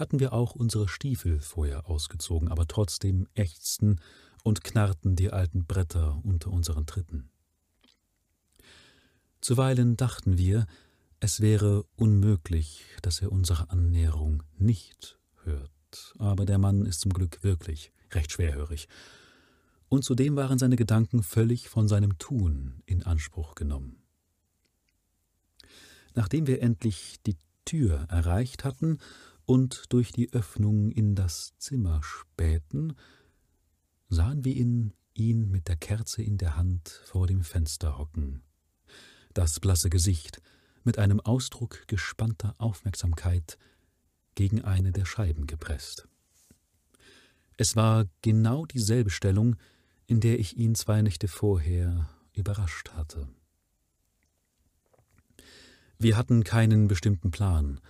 [0.00, 4.00] hatten wir auch unsere Stiefel vorher ausgezogen, aber trotzdem ächzten
[4.42, 7.30] und knarrten die alten Bretter unter unseren Tritten.
[9.40, 10.66] Zuweilen dachten wir,
[11.20, 17.42] es wäre unmöglich, dass er unsere Annäherung nicht hört, aber der Mann ist zum Glück
[17.44, 18.88] wirklich recht schwerhörig,
[19.90, 24.02] und zudem waren seine Gedanken völlig von seinem Tun in Anspruch genommen.
[26.14, 28.98] Nachdem wir endlich die Tür erreicht hatten
[29.50, 32.94] und durch die Öffnung in das Zimmer spähten,
[34.08, 38.42] sahen wir ihn, ihn mit der Kerze in der Hand vor dem Fenster hocken.
[39.34, 40.40] Das blasse Gesicht
[40.84, 43.58] mit einem Ausdruck gespannter Aufmerksamkeit
[44.36, 46.06] gegen eine der Scheiben gepresst.
[47.56, 49.56] Es war genau dieselbe Stellung,
[50.06, 53.26] in der ich ihn zwei Nächte vorher überrascht hatte.
[55.98, 57.80] Wir hatten keinen bestimmten Plan,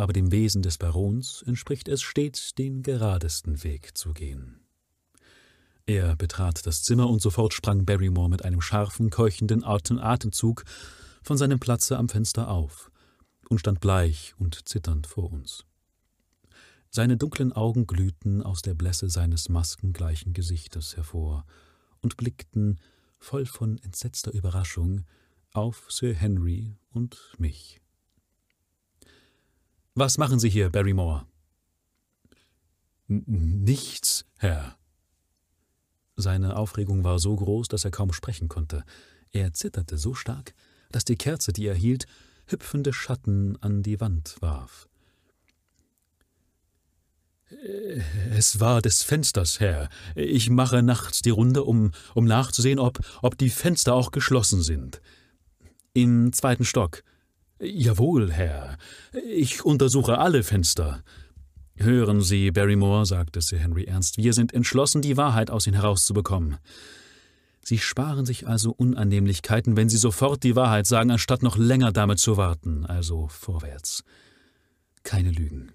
[0.00, 4.60] aber dem Wesen des Barons entspricht es stets, den geradesten Weg zu gehen.
[5.84, 10.64] Er betrat das Zimmer und sofort sprang Barrymore mit einem scharfen, keuchenden Atemzug
[11.22, 12.90] von seinem Platze am Fenster auf
[13.48, 15.64] und stand bleich und zitternd vor uns.
[16.88, 21.44] Seine dunklen Augen glühten aus der Blässe seines maskengleichen Gesichtes hervor
[22.00, 22.80] und blickten,
[23.18, 25.04] voll von entsetzter Überraschung,
[25.52, 27.80] auf Sir Henry und mich.
[29.94, 31.26] Was machen Sie hier, Barrymore?
[33.06, 34.76] Nichts, Herr.
[36.16, 38.84] Seine Aufregung war so groß, dass er kaum sprechen konnte.
[39.32, 40.54] Er zitterte so stark,
[40.92, 42.06] dass die Kerze, die er hielt,
[42.46, 44.88] hüpfende Schatten an die Wand warf.
[48.30, 49.88] Es war des Fensters, Herr.
[50.14, 55.00] Ich mache nachts die Runde, um, um nachzusehen, ob, ob die Fenster auch geschlossen sind.
[55.92, 57.02] Im zweiten Stock.
[57.60, 58.78] Jawohl, Herr.
[59.28, 61.02] Ich untersuche alle Fenster.
[61.76, 66.56] Hören Sie, Barrymore, sagte Sir Henry ernst, wir sind entschlossen, die Wahrheit aus Ihnen herauszubekommen.
[67.62, 72.18] Sie sparen sich also Unannehmlichkeiten, wenn Sie sofort die Wahrheit sagen, anstatt noch länger damit
[72.18, 72.86] zu warten.
[72.86, 74.04] Also vorwärts.
[75.02, 75.72] Keine Lügen.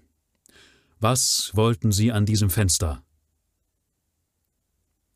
[0.98, 3.02] Was wollten Sie an diesem Fenster?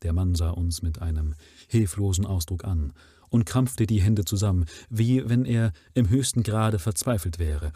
[0.03, 1.35] Der Mann sah uns mit einem
[1.67, 2.93] hilflosen Ausdruck an
[3.31, 7.71] und krampfte die Hände zusammen, wie wenn er im höchsten Grade verzweifelt wäre.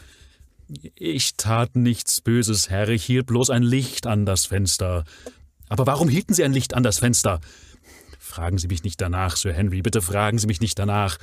[0.96, 5.06] Ich tat nichts Böses, Herr, ich hielt bloß ein Licht an das Fenster.
[5.70, 7.40] Aber warum hielten Sie ein Licht an das Fenster?
[8.20, 11.18] Fragen Sie mich nicht danach, Sir Henry, bitte fragen Sie mich nicht danach.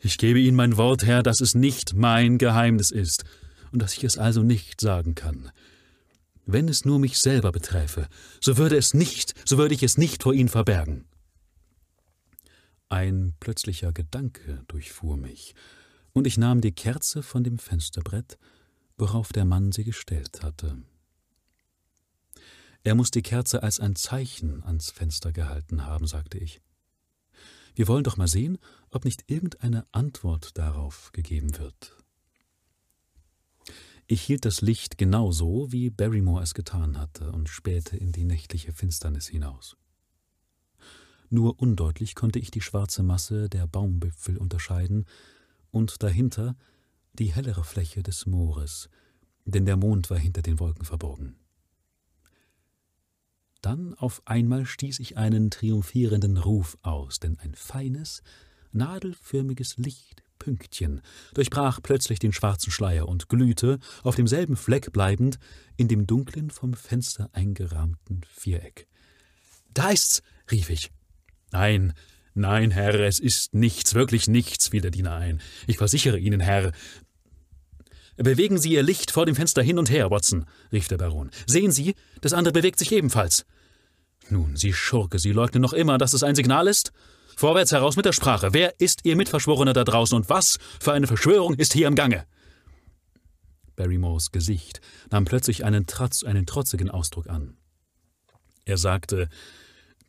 [0.00, 3.24] Ich gebe Ihnen mein Wort, Herr, dass es nicht mein Geheimnis ist
[3.72, 5.50] und dass ich es also nicht sagen kann.
[6.46, 8.08] Wenn es nur mich selber beträfe,
[8.40, 11.04] so würde es nicht, so würde ich es nicht vor Ihnen verbergen.
[12.88, 15.54] Ein plötzlicher Gedanke durchfuhr mich,
[16.12, 18.38] und ich nahm die Kerze von dem Fensterbrett,
[18.96, 20.82] worauf der Mann sie gestellt hatte.
[22.84, 26.60] Er muss die Kerze als ein Zeichen ans Fenster gehalten haben, sagte ich.
[27.74, 28.58] Wir wollen doch mal sehen,
[28.90, 31.96] ob nicht irgendeine Antwort darauf gegeben wird.
[34.06, 38.24] Ich hielt das Licht genau so, wie Barrymore es getan hatte, und spähte in die
[38.24, 39.76] nächtliche Finsternis hinaus.
[41.28, 45.06] Nur undeutlich konnte ich die schwarze Masse der Baumwipfel unterscheiden
[45.70, 46.56] und dahinter
[47.14, 48.88] die hellere Fläche des Moores,
[49.44, 51.36] denn der Mond war hinter den Wolken verborgen.
[53.62, 58.22] Dann auf einmal stieß ich einen triumphierenden Ruf aus, denn ein feines,
[58.70, 61.00] nadelförmiges Lichtpünktchen
[61.34, 65.38] durchbrach plötzlich den schwarzen Schleier und glühte, auf demselben Fleck bleibend,
[65.76, 68.86] in dem dunklen, vom Fenster eingerahmten Viereck.
[69.74, 70.92] Da ist's, rief ich.
[71.56, 71.94] Nein,
[72.34, 75.40] nein, Herr, es ist nichts, wirklich nichts, fiel der Diener ein.
[75.66, 76.72] Ich versichere Ihnen, Herr.
[78.18, 81.30] Bewegen Sie Ihr Licht vor dem Fenster hin und her, Watson, rief der Baron.
[81.46, 83.46] Sehen Sie, das andere bewegt sich ebenfalls.
[84.28, 86.92] Nun, Sie Schurke, Sie leugnen noch immer, dass es ein Signal ist?
[87.38, 88.52] Vorwärts heraus mit der Sprache.
[88.52, 92.26] Wer ist Ihr Mitverschworener da draußen und was für eine Verschwörung ist hier im Gange?
[93.76, 97.56] Barrymores Gesicht nahm plötzlich einen, Trotz, einen trotzigen Ausdruck an.
[98.66, 99.30] Er sagte,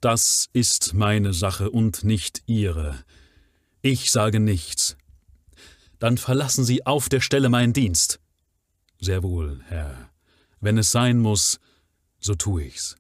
[0.02, 3.04] das ist meine Sache und nicht Ihre.
[3.82, 4.98] Ich sage nichts.
[6.00, 8.20] Dann verlassen Sie auf der Stelle meinen Dienst.
[9.00, 10.10] Sehr wohl, Herr.
[10.60, 11.60] Wenn es sein muss,
[12.20, 12.96] so tu ich's.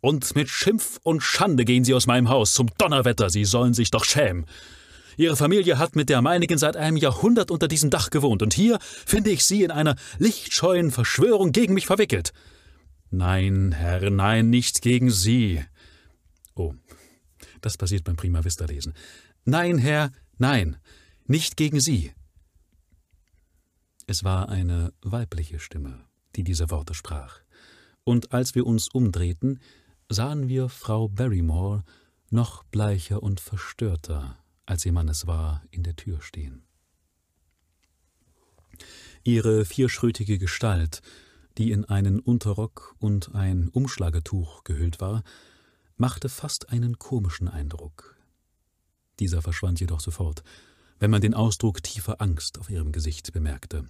[0.00, 2.54] Und mit Schimpf und Schande gehen Sie aus meinem Haus.
[2.54, 4.46] Zum Donnerwetter, Sie sollen sich doch schämen.
[5.16, 8.78] Ihre Familie hat mit der meinigen seit einem Jahrhundert unter diesem Dach gewohnt, und hier
[8.80, 12.32] finde ich Sie in einer lichtscheuen Verschwörung gegen mich verwickelt.
[13.10, 15.62] Nein, Herr, nein, nichts gegen Sie.
[16.54, 16.74] Oh,
[17.60, 18.94] das passiert beim Prima Vista lesen.
[19.44, 20.76] Nein, Herr, nein,
[21.26, 22.12] nicht gegen Sie.
[24.06, 26.04] Es war eine weibliche Stimme,
[26.36, 27.40] die diese Worte sprach,
[28.04, 29.60] und als wir uns umdrehten,
[30.08, 31.84] sahen wir Frau Barrymore
[32.30, 36.64] noch bleicher und verstörter, als ihr Mann es war, in der Tür stehen.
[39.22, 41.00] Ihre vierschrötige Gestalt,
[41.58, 45.22] die in einen Unterrock und ein Umschlagetuch gehüllt war,
[46.02, 48.16] machte fast einen komischen Eindruck.
[49.20, 50.42] Dieser verschwand jedoch sofort,
[50.98, 53.88] wenn man den Ausdruck tiefer Angst auf ihrem Gesicht bemerkte.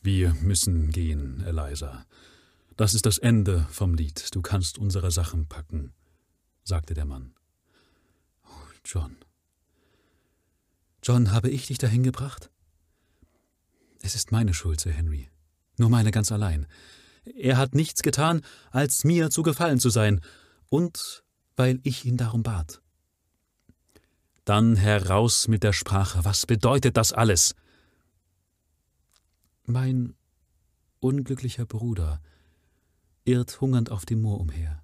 [0.00, 2.06] Wir müssen gehen, Eliza.
[2.76, 4.34] Das ist das Ende vom Lied.
[4.34, 5.92] Du kannst unsere Sachen packen,
[6.64, 7.36] sagte der Mann.
[8.44, 9.14] Oh, John.
[11.04, 12.50] John, habe ich dich dahin gebracht?
[14.00, 15.30] Es ist meine Schuld, Sir Henry.
[15.78, 16.66] Nur meine ganz allein.
[17.24, 20.20] Er hat nichts getan, als mir zu gefallen zu sein,
[20.68, 21.22] und
[21.56, 22.80] weil ich ihn darum bat.
[24.44, 26.24] Dann heraus mit der Sprache.
[26.24, 27.54] Was bedeutet das alles?
[29.64, 30.14] Mein
[30.98, 32.20] unglücklicher Bruder
[33.24, 34.82] irrt hungernd auf dem Moor umher.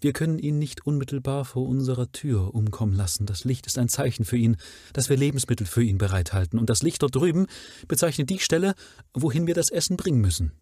[0.00, 3.26] Wir können ihn nicht unmittelbar vor unserer Tür umkommen lassen.
[3.26, 4.56] Das Licht ist ein Zeichen für ihn,
[4.92, 7.46] dass wir Lebensmittel für ihn bereithalten, und das Licht dort drüben
[7.88, 8.74] bezeichnet die Stelle,
[9.14, 10.52] wohin wir das Essen bringen müssen.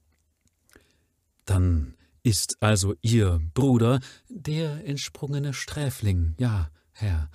[1.44, 7.30] Dann ist also Ihr Bruder der entsprungene Sträfling, ja, Herr,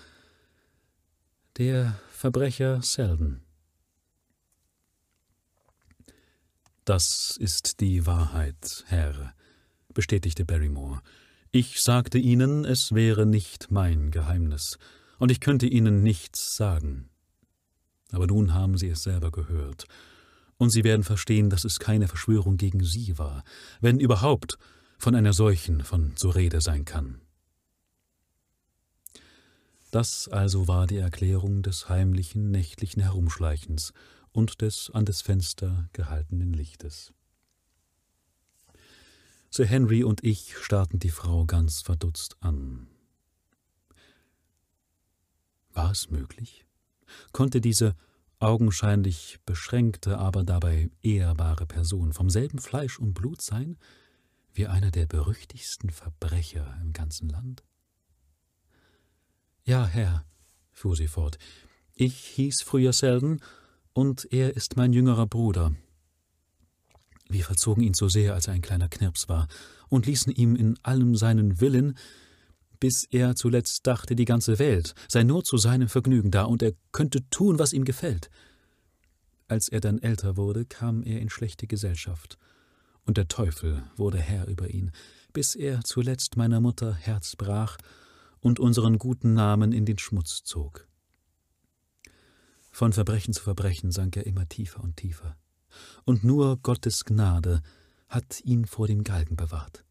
[1.58, 3.41] der Verbrecher Selden.
[6.86, 9.34] Das ist die Wahrheit, Herr,
[9.93, 11.02] bestätigte Barrymore.
[11.52, 14.78] Ich sagte Ihnen, es wäre nicht mein Geheimnis,
[15.20, 17.10] und ich könnte Ihnen nichts sagen.
[18.12, 19.86] Aber nun haben Sie es selber gehört,
[20.58, 23.43] und Sie werden verstehen, dass es keine Verschwörung gegen Sie war,
[23.80, 24.58] wenn überhaupt
[24.98, 27.22] von einer solchen von zur Rede sein kann.
[29.91, 33.93] Das also war die Erklärung des heimlichen nächtlichen Herumschleichens
[34.32, 37.13] und des an das Fenster gehaltenen Lichtes.
[39.50, 42.88] Sir Henry und ich starrten die Frau ganz verdutzt an.
[45.72, 46.65] War es möglich?
[47.32, 47.96] Konnte diese
[48.39, 53.78] augenscheinlich beschränkte, aber dabei ehrbare Person vom selben Fleisch und Blut sein
[54.54, 57.63] wie einer der berüchtigsten Verbrecher im ganzen Land?
[59.63, 60.26] Ja, Herr,
[60.71, 61.38] fuhr sie fort,
[61.93, 63.41] ich hieß früher Selden,
[63.93, 65.76] und er ist mein jüngerer Bruder.
[67.28, 69.47] Wir verzogen ihn so sehr, als er ein kleiner Knirps war,
[69.89, 71.97] und ließen ihm in allem seinen Willen,
[72.79, 76.73] bis er zuletzt dachte, die ganze Welt sei nur zu seinem Vergnügen da, und er
[76.91, 78.29] könnte tun, was ihm gefällt.
[79.47, 82.37] Als er dann älter wurde, kam er in schlechte Gesellschaft,
[83.05, 84.91] und der Teufel wurde Herr über ihn,
[85.33, 87.77] bis er zuletzt meiner Mutter Herz brach
[88.39, 90.87] und unseren guten Namen in den Schmutz zog.
[92.71, 95.37] Von Verbrechen zu Verbrechen sank er immer tiefer und tiefer,
[96.03, 97.61] und nur Gottes Gnade
[98.09, 99.83] hat ihn vor dem Galgen bewahrt.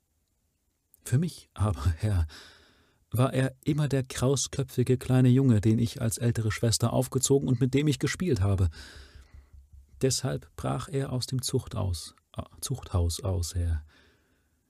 [1.05, 2.27] Für mich aber, Herr,
[3.19, 7.75] war er immer der krausköpfige kleine Junge, den ich als ältere Schwester aufgezogen und mit
[7.75, 8.69] dem ich gespielt habe.
[10.03, 13.83] Deshalb brach er aus dem Zuchthaus, äh, Zuchthaus aus, Herr.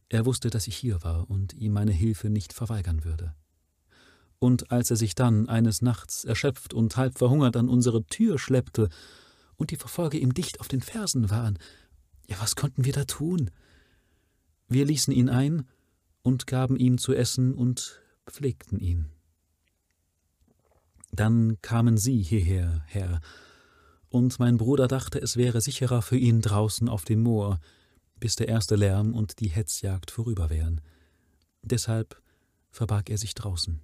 [0.09, 3.35] Er wusste, dass ich hier war und ihm meine Hilfe nicht verweigern würde.
[4.39, 8.89] Und als er sich dann eines Nachts erschöpft und halb verhungert an unsere Tür schleppte
[9.57, 11.59] und die Verfolger ihm dicht auf den Fersen waren,
[12.29, 13.51] ja, was konnten wir da tun?
[14.69, 15.67] Wir ließen ihn ein
[16.23, 19.07] und gaben ihm zu essen und pflegten ihn.
[21.13, 23.21] Dann kamen Sie hierher, Herr,
[24.09, 27.61] und mein Bruder dachte, es wäre sicherer für ihn draußen auf dem Moor,
[28.19, 30.81] bis der erste Lärm und die Hetzjagd vorüber wären.
[31.63, 32.21] Deshalb
[32.71, 33.81] verbarg er sich draußen.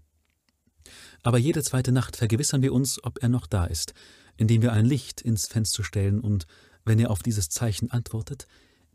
[1.23, 3.95] Aber jede zweite Nacht vergewissern wir uns, ob er noch da ist,
[4.37, 6.47] indem wir ein Licht ins Fenster stellen, und
[6.85, 8.47] wenn er auf dieses Zeichen antwortet,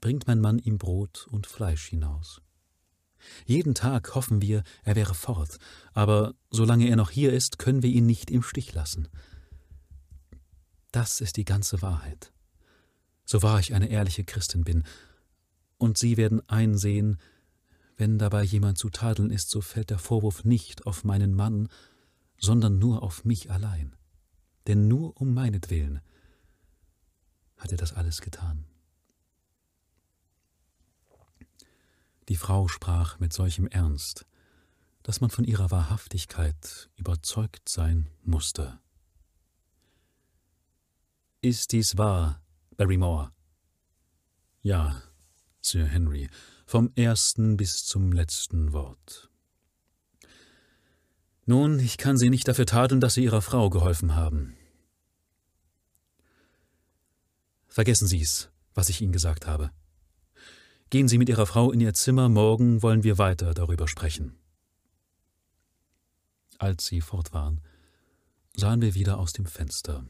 [0.01, 2.41] bringt mein Mann ihm Brot und Fleisch hinaus.
[3.45, 5.57] Jeden Tag hoffen wir, er wäre fort,
[5.93, 9.07] aber solange er noch hier ist, können wir ihn nicht im Stich lassen.
[10.91, 12.32] Das ist die ganze Wahrheit.
[13.25, 14.84] So wahr ich eine ehrliche Christin bin,
[15.78, 17.17] und Sie werden einsehen,
[17.97, 21.67] wenn dabei jemand zu tadeln ist, so fällt der Vorwurf nicht auf meinen Mann,
[22.38, 23.95] sondern nur auf mich allein.
[24.67, 26.01] Denn nur um meinetwillen
[27.57, 28.65] hat er das alles getan.
[32.30, 34.25] Die Frau sprach mit solchem Ernst,
[35.03, 38.80] dass man von ihrer Wahrhaftigkeit überzeugt sein musste.
[41.41, 42.41] Ist dies wahr,
[42.75, 43.32] Barrymore?
[44.61, 45.01] Ja,
[45.61, 46.30] Sir Henry,
[46.65, 49.30] vom ersten bis zum letzten Wort.
[51.45, 54.57] Nun, ich kann Sie nicht dafür tadeln, dass Sie Ihrer Frau geholfen haben.
[57.67, 59.71] Vergessen Sie's, was ich Ihnen gesagt habe.
[60.89, 64.38] Gehen Sie mit Ihrer Frau in Ihr Zimmer, morgen wollen wir weiter darüber sprechen.
[66.59, 67.59] Als sie fort waren,
[68.55, 70.05] sahen wir wieder aus dem Fenster.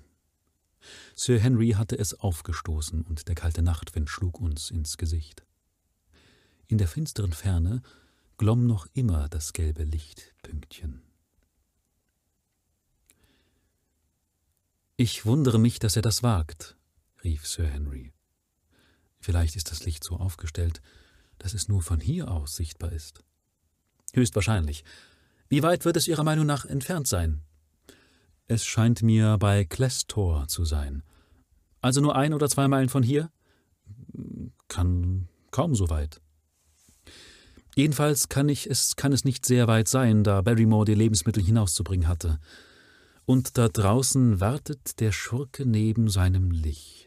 [1.16, 5.44] Sir Henry hatte es aufgestoßen, und der kalte Nachtwind schlug uns ins Gesicht.
[6.68, 7.82] In der finsteren Ferne
[8.38, 11.02] glomm noch immer das gelbe Lichtpünktchen.
[14.96, 16.78] Ich wundere mich, dass er das wagt,
[17.24, 18.14] rief Sir Henry.
[19.28, 20.82] Vielleicht ist das Licht so aufgestellt,
[21.38, 23.26] dass es nur von hier aus sichtbar ist.
[24.14, 24.86] Höchstwahrscheinlich.
[25.50, 27.42] Wie weit wird es Ihrer Meinung nach entfernt sein?
[28.48, 31.04] Es scheint mir bei Klestor zu sein.
[31.82, 33.30] Also nur ein oder zwei Meilen von hier?
[34.70, 36.22] Kann kaum so weit.
[37.76, 42.08] Jedenfalls kann, ich es, kann es nicht sehr weit sein, da Barrymore die Lebensmittel hinauszubringen
[42.08, 42.40] hatte
[43.26, 47.07] und da draußen wartet der Schurke neben seinem Licht.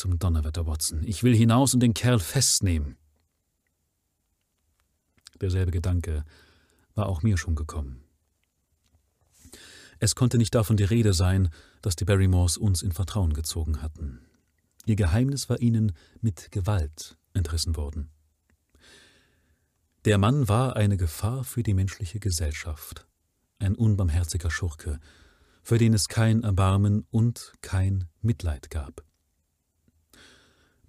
[0.00, 2.96] Zum Donnerwetter, Watson, ich will hinaus und den Kerl festnehmen.
[5.42, 6.24] Derselbe Gedanke
[6.94, 8.02] war auch mir schon gekommen.
[9.98, 11.50] Es konnte nicht davon die Rede sein,
[11.82, 14.22] dass die Barrymores uns in Vertrauen gezogen hatten.
[14.86, 15.92] Ihr Geheimnis war ihnen
[16.22, 18.08] mit Gewalt entrissen worden.
[20.06, 23.06] Der Mann war eine Gefahr für die menschliche Gesellschaft
[23.58, 24.98] ein unbarmherziger Schurke,
[25.62, 29.04] für den es kein Erbarmen und kein Mitleid gab.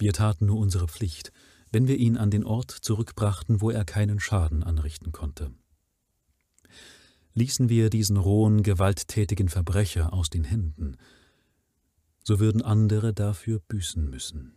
[0.02, 1.32] Wir taten nur unsere Pflicht,
[1.72, 5.52] wenn wir ihn an den Ort zurückbrachten, wo er keinen Schaden anrichten konnte.
[7.36, 10.98] Ließen wir diesen rohen, gewalttätigen Verbrecher aus den Händen,
[12.24, 14.56] so würden andere dafür büßen müssen.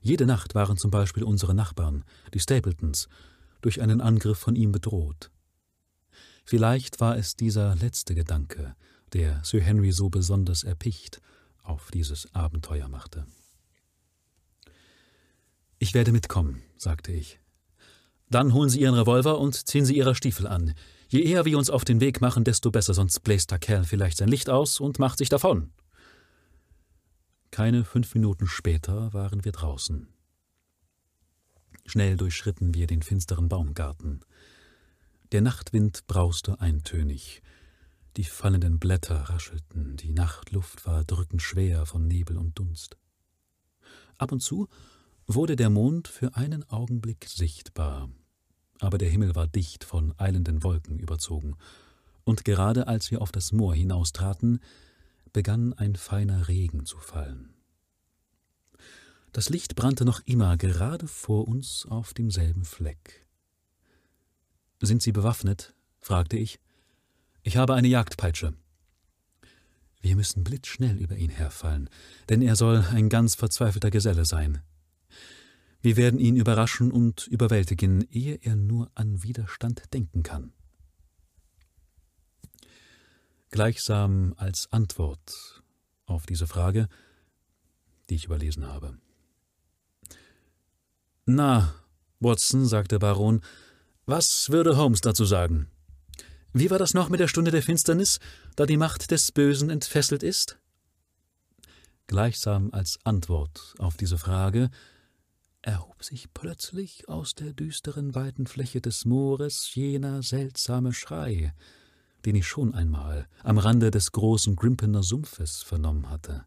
[0.00, 3.10] Jede Nacht waren zum Beispiel unsere Nachbarn, die Stapletons,
[3.60, 5.30] durch einen Angriff von ihm bedroht.
[6.46, 8.74] Vielleicht war es dieser letzte Gedanke,
[9.12, 11.20] der Sir Henry so besonders erpicht
[11.70, 13.26] auf dieses Abenteuer machte.
[15.78, 17.38] Ich werde mitkommen, sagte ich.
[18.28, 20.74] Dann holen Sie Ihren Revolver und ziehen Sie Ihre Stiefel an.
[21.08, 24.18] Je eher wir uns auf den Weg machen, desto besser, sonst bläst der Kerl vielleicht
[24.18, 25.72] sein Licht aus und macht sich davon.
[27.50, 30.08] Keine fünf Minuten später waren wir draußen.
[31.86, 34.20] Schnell durchschritten wir den finsteren Baumgarten.
[35.32, 37.42] Der Nachtwind brauste eintönig.
[38.16, 42.96] Die fallenden Blätter raschelten, die Nachtluft war drückend schwer von Nebel und Dunst.
[44.18, 44.68] Ab und zu
[45.26, 48.10] wurde der Mond für einen Augenblick sichtbar,
[48.80, 51.56] aber der Himmel war dicht von eilenden Wolken überzogen,
[52.24, 54.60] und gerade als wir auf das Moor hinaustraten,
[55.32, 57.54] begann ein feiner Regen zu fallen.
[59.32, 63.26] Das Licht brannte noch immer gerade vor uns auf demselben Fleck.
[64.80, 65.74] Sind Sie bewaffnet?
[66.00, 66.58] fragte ich.
[67.42, 68.54] Ich habe eine Jagdpeitsche.
[70.02, 71.90] Wir müssen blitzschnell über ihn herfallen,
[72.28, 74.62] denn er soll ein ganz verzweifelter Geselle sein.
[75.82, 80.52] Wir werden ihn überraschen und überwältigen, ehe er nur an Widerstand denken kann.
[83.50, 85.62] Gleichsam als Antwort
[86.06, 86.88] auf diese Frage,
[88.08, 88.98] die ich überlesen habe.
[91.24, 91.74] Na,
[92.20, 93.40] Watson, sagte Baron,
[94.06, 95.68] was würde Holmes dazu sagen?
[96.52, 98.18] Wie war das noch mit der Stunde der Finsternis,
[98.56, 100.58] da die Macht des Bösen entfesselt ist?
[102.08, 104.68] Gleichsam als Antwort auf diese Frage
[105.62, 111.54] erhob sich plötzlich aus der düsteren weiten Fläche des Moores jener seltsame Schrei,
[112.24, 116.46] den ich schon einmal am Rande des großen Grimpener Sumpfes vernommen hatte.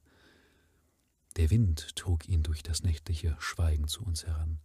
[1.38, 4.60] Der Wind trug ihn durch das nächtliche Schweigen zu uns heran.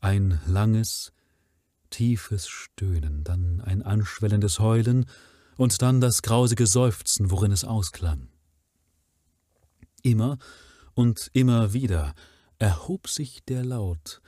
[0.00, 1.12] Ein langes,
[1.92, 5.06] tiefes Stöhnen, dann ein anschwellendes Heulen
[5.56, 8.28] und dann das grausige Seufzen, worin es ausklang.
[10.02, 10.38] Immer
[10.94, 12.14] und immer wieder
[12.58, 14.20] erhob sich der Laut,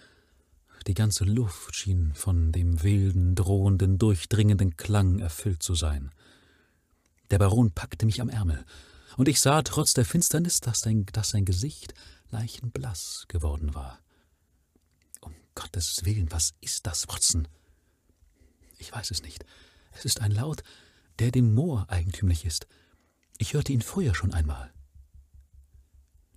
[0.87, 6.11] die ganze Luft schien von dem wilden, drohenden, durchdringenden Klang erfüllt zu sein.
[7.31, 8.65] Der Baron packte mich am Ärmel,
[9.17, 11.95] und ich sah trotz der Finsternis, dass sein, dass sein Gesicht
[12.31, 14.01] leichenblass geworden war.
[15.55, 17.49] Gottes Willen, was ist das, Watson?
[18.79, 19.45] Ich weiß es nicht.
[19.93, 20.63] Es ist ein Laut,
[21.19, 22.67] der dem Moor eigentümlich ist.
[23.39, 24.73] Ich hörte ihn früher schon einmal.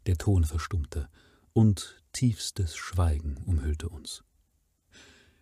[0.05, 1.09] Der Ton verstummte,
[1.53, 4.23] und tiefstes Schweigen umhüllte uns.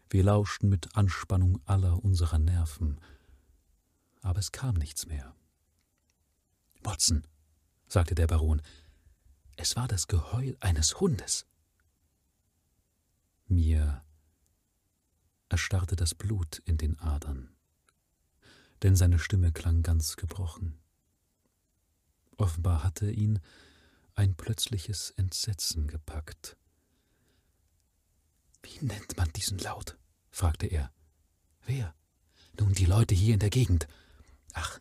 [0.09, 3.01] Wir lauschten mit Anspannung aller unserer Nerven,
[4.21, 5.35] aber es kam nichts mehr.
[6.81, 7.27] Watson,
[7.87, 8.61] sagte der Baron,
[9.57, 11.45] es war das Geheul eines Hundes.
[13.47, 14.03] Mir
[15.49, 17.55] erstarrte das Blut in den Adern,
[18.81, 20.79] denn seine Stimme klang ganz gebrochen.
[22.37, 23.39] Offenbar hatte ihn
[24.15, 26.57] ein plötzliches Entsetzen gepackt.
[28.63, 29.97] Wie nennt man diesen Laut?
[30.31, 30.91] fragte er.
[31.65, 31.93] Wer?
[32.59, 33.87] Nun, die Leute hier in der Gegend.
[34.53, 34.79] Ach,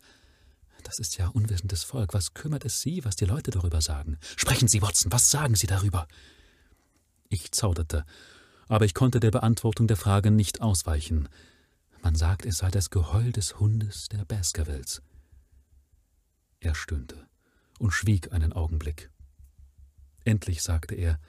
[0.83, 2.13] das ist ja unwissendes Volk.
[2.13, 4.17] Was kümmert es Sie, was die Leute darüber sagen?
[4.37, 6.07] Sprechen Sie, Watson, was sagen Sie darüber?
[7.29, 8.05] Ich zauderte,
[8.67, 11.29] aber ich konnte der Beantwortung der Frage nicht ausweichen.
[12.01, 15.01] Man sagt, es sei das Geheul des Hundes der Baskervilles.
[16.59, 17.27] Er stöhnte
[17.79, 19.09] und schwieg einen Augenblick.
[20.23, 21.19] Endlich sagte er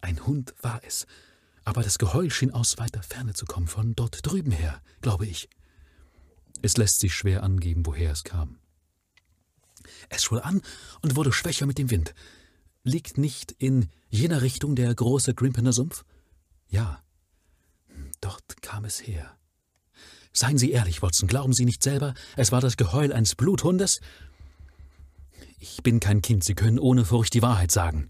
[0.00, 1.06] Ein Hund war es,
[1.64, 5.48] aber das Geheul schien aus weiter Ferne zu kommen, von dort drüben her, glaube ich.
[6.62, 8.58] Es lässt sich schwer angeben, woher es kam.
[10.08, 10.62] Es schwoll an
[11.02, 12.14] und wurde schwächer mit dem Wind.
[12.86, 16.04] Liegt nicht in jener Richtung der große Grimpener Sumpf?
[16.68, 17.02] Ja,
[18.20, 19.36] dort kam es her.
[20.32, 24.00] Seien Sie ehrlich, Watson, glauben Sie nicht selber, es war das Geheul eines Bluthundes?
[25.58, 28.08] Ich bin kein Kind, Sie können ohne Furcht die Wahrheit sagen.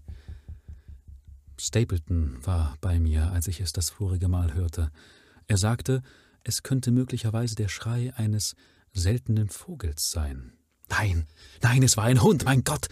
[1.59, 4.91] Stapleton war bei mir, als ich es das vorige Mal hörte.
[5.47, 6.03] Er sagte,
[6.43, 8.55] es könnte möglicherweise der Schrei eines
[8.93, 10.53] seltenen Vogels sein.
[10.87, 11.25] Nein,
[11.63, 12.89] nein, es war ein Hund, mein Gott!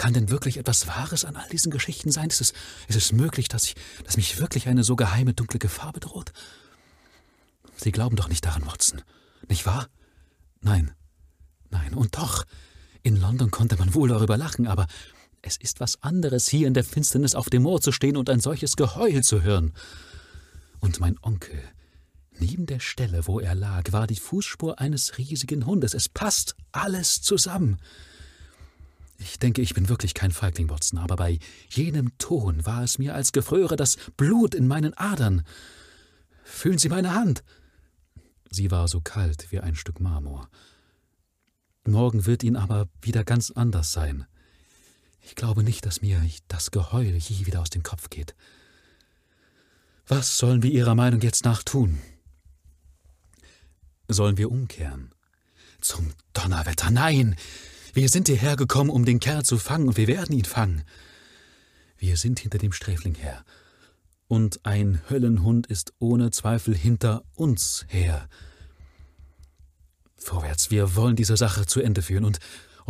[0.00, 2.30] Kann denn wirklich etwas Wahres an all diesen Geschichten sein?
[2.30, 2.54] Ist es,
[2.88, 6.32] ist es möglich, dass, ich, dass mich wirklich eine so geheime, dunkle Gefahr bedroht?
[7.76, 9.02] Sie glauben doch nicht daran, Watson,
[9.46, 9.88] nicht wahr?
[10.62, 10.92] Nein,
[11.68, 12.46] nein, und doch,
[13.02, 14.86] in London konnte man wohl darüber lachen, aber
[15.42, 18.40] es ist was anderes, hier in der Finsternis auf dem Moor zu stehen und ein
[18.40, 19.74] solches Geheul zu hören.
[20.78, 21.62] Und mein Onkel,
[22.38, 25.92] neben der Stelle, wo er lag, war die Fußspur eines riesigen Hundes.
[25.92, 27.76] Es passt alles zusammen.
[29.20, 33.14] Ich denke, ich bin wirklich kein Feigling, Watson, aber bei jenem Ton war es mir,
[33.14, 35.42] als gefröre das Blut in meinen Adern.
[36.42, 37.44] Fühlen Sie meine Hand.
[38.50, 40.48] Sie war so kalt wie ein Stück Marmor.
[41.86, 44.24] Morgen wird ihn aber wieder ganz anders sein.
[45.20, 48.34] Ich glaube nicht, dass mir das Geheul je wieder aus dem Kopf geht.
[50.08, 51.98] Was sollen wir Ihrer Meinung jetzt nach tun?
[54.08, 55.14] Sollen wir umkehren?
[55.82, 57.36] Zum Donnerwetter, nein!
[57.92, 60.82] Wir sind hierher gekommen, um den Kerl zu fangen, und wir werden ihn fangen.
[61.98, 63.44] Wir sind hinter dem Sträfling her.
[64.28, 68.28] Und ein Höllenhund ist ohne Zweifel hinter uns her.
[70.16, 72.38] Vorwärts, wir wollen diese Sache zu Ende führen, und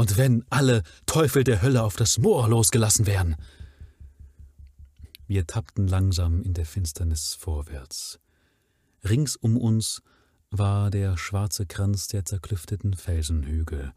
[0.01, 3.37] und wenn alle Teufel der Hölle auf das Moor losgelassen wären.
[5.27, 8.19] Wir tappten langsam in der Finsternis vorwärts.
[9.05, 10.01] Rings um uns
[10.51, 13.93] war der schwarze Kranz der zerklüfteten Felsenhügel.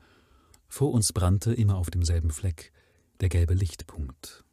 [0.74, 2.74] Vor uns brannte immer auf demselben Fleck
[3.19, 4.43] der gelbe Lichtpunkt.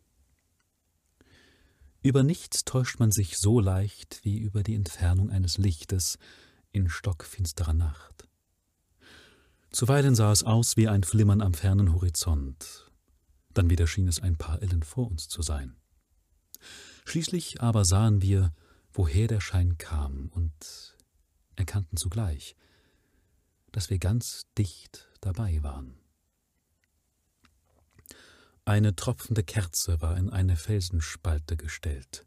[2.03, 6.19] Über nichts täuscht man sich so leicht wie über die Entfernung eines Lichtes
[6.73, 8.29] in stockfinsterer Nacht.
[9.71, 12.93] Zuweilen sah es aus wie ein Flimmern am fernen Horizont,
[13.55, 15.75] dann wieder schien es ein paar Ellen vor uns zu sein.
[17.07, 18.53] Schließlich aber sahen wir,
[18.93, 20.99] woher der Schein kam, und
[21.57, 22.57] erkannten zugleich,
[23.73, 26.00] dass wir ganz dicht dabei waren.
[28.71, 32.25] Eine tropfende Kerze war in eine Felsenspalte gestellt.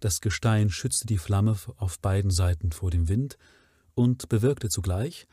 [0.00, 3.38] Das Gestein schützte die Flamme auf beiden Seiten vor dem Wind
[3.94, 5.28] und bewirkte zugleich,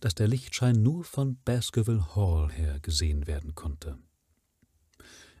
[0.00, 3.98] dass der Lichtschein nur von Baskerville Hall her gesehen werden konnte.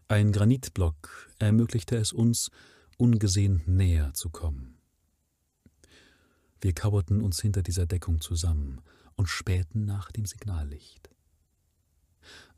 [0.08, 2.50] Ein Granitblock ermöglichte es uns,
[2.98, 4.76] ungesehen näher zu kommen.
[6.60, 8.82] Wir kauerten uns hinter dieser Deckung zusammen
[9.16, 11.13] und spähten nach dem Signallicht.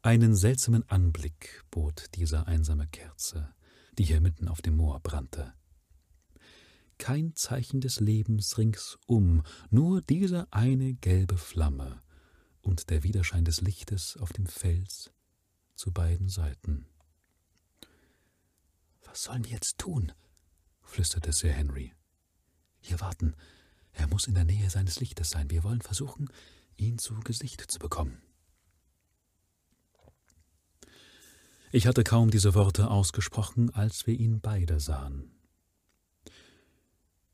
[0.07, 3.53] Einen seltsamen Anblick bot diese einsame Kerze,
[3.99, 5.53] die hier mitten auf dem Moor brannte.
[6.97, 12.05] Kein Zeichen des Lebens ringsum, nur diese eine gelbe Flamme
[12.61, 15.11] und der Widerschein des Lichtes auf dem Fels
[15.75, 16.87] zu beiden Seiten.
[19.07, 20.13] Was sollen wir jetzt tun?
[20.83, 21.93] flüsterte Sir Henry.
[22.79, 23.35] Hier warten.
[23.91, 25.51] Er muss in der Nähe seines Lichtes sein.
[25.51, 26.29] Wir wollen versuchen,
[26.77, 28.23] ihn zu Gesicht zu bekommen.
[31.77, 35.31] Ich hatte kaum diese Worte ausgesprochen, als wir ihn beide sahen.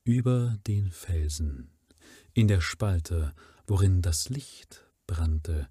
[0.03, 1.71] Über den Felsen,
[2.33, 3.37] in der Spalte,
[3.69, 5.69] worin das Licht brannte,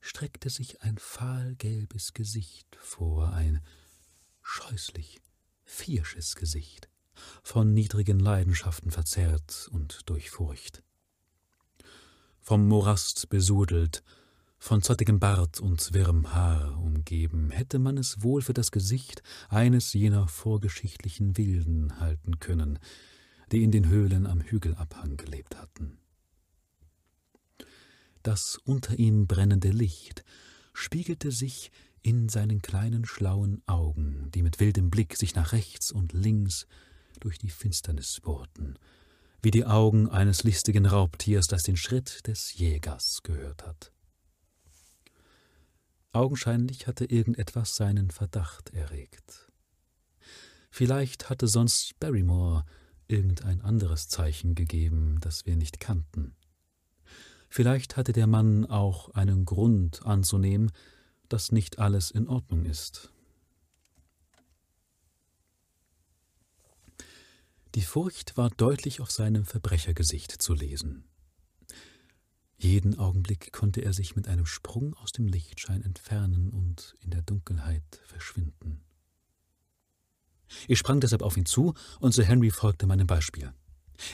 [0.00, 3.60] streckte sich ein fahlgelbes Gesicht vor, ein
[4.40, 5.20] scheußlich,
[5.66, 6.88] viersches Gesicht,
[7.42, 10.82] von niedrigen Leidenschaften verzerrt und durchfurcht.
[12.40, 14.02] Vom Morast besudelt,
[14.64, 19.92] von zottigem Bart und wirrem Haar umgeben, hätte man es wohl für das Gesicht eines
[19.92, 22.78] jener vorgeschichtlichen Wilden halten können,
[23.52, 25.98] die in den Höhlen am Hügelabhang gelebt hatten.
[28.22, 30.24] Das unter ihm brennende Licht
[30.72, 36.14] spiegelte sich in seinen kleinen schlauen Augen, die mit wildem Blick sich nach rechts und
[36.14, 36.66] links
[37.20, 38.78] durch die Finsternis bohrten,
[39.42, 43.93] wie die Augen eines listigen Raubtiers, das den Schritt des Jägers gehört hat.
[46.14, 49.50] Augenscheinlich hatte irgendetwas seinen Verdacht erregt.
[50.70, 52.64] Vielleicht hatte sonst Barrymore
[53.08, 56.36] irgendein anderes Zeichen gegeben, das wir nicht kannten.
[57.48, 60.70] Vielleicht hatte der Mann auch einen Grund anzunehmen,
[61.28, 63.12] dass nicht alles in Ordnung ist.
[67.74, 71.08] Die Furcht war deutlich auf seinem Verbrechergesicht zu lesen.
[72.64, 77.20] Jeden Augenblick konnte er sich mit einem Sprung aus dem Lichtschein entfernen und in der
[77.20, 78.80] Dunkelheit verschwinden.
[80.66, 83.52] Ich sprang deshalb auf ihn zu, und Sir Henry folgte meinem Beispiel.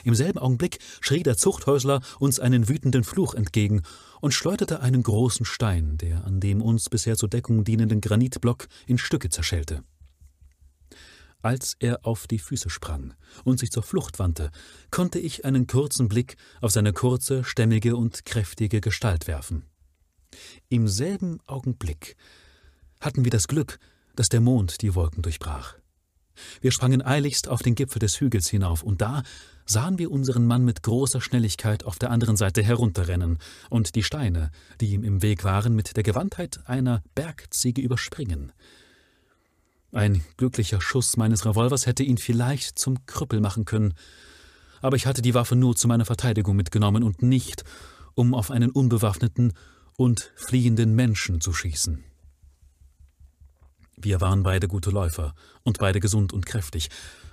[0.03, 3.83] Im selben Augenblick schrie der Zuchthäusler uns einen wütenden Fluch entgegen
[4.19, 8.97] und schleuderte einen großen Stein, der an dem uns bisher zur Deckung dienenden Granitblock in
[8.97, 9.81] Stücke zerschellte.
[11.41, 13.13] Als er auf die Füße sprang
[13.43, 14.51] und sich zur Flucht wandte,
[14.91, 19.65] konnte ich einen kurzen Blick auf seine kurze, stämmige und kräftige Gestalt werfen.
[20.69, 22.15] Im selben Augenblick
[22.99, 23.79] hatten wir das Glück,
[24.15, 25.75] dass der Mond die Wolken durchbrach.
[26.61, 29.23] Wir sprangen eiligst auf den Gipfel des Hügels hinauf, und da
[29.65, 33.37] sahen wir unseren Mann mit großer Schnelligkeit auf der anderen Seite herunterrennen
[33.69, 38.51] und die Steine, die ihm im Weg waren, mit der Gewandtheit einer Bergziege überspringen.
[39.93, 43.93] Ein glücklicher Schuss meines Revolvers hätte ihn vielleicht zum Krüppel machen können,
[44.81, 47.65] aber ich hatte die Waffe nur zu meiner Verteidigung mitgenommen und nicht,
[48.15, 49.53] um auf einen unbewaffneten
[49.97, 52.03] und fliehenden Menschen zu schießen.
[53.97, 56.89] Wir waren beide gute Läufer und beide gesund und kräftig,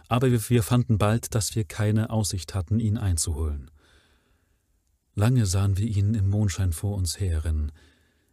[0.09, 3.71] aber wir fanden bald, dass wir keine Aussicht hatten, ihn einzuholen.
[5.15, 7.73] Lange sahen wir ihn im Mondschein vor uns herrennen,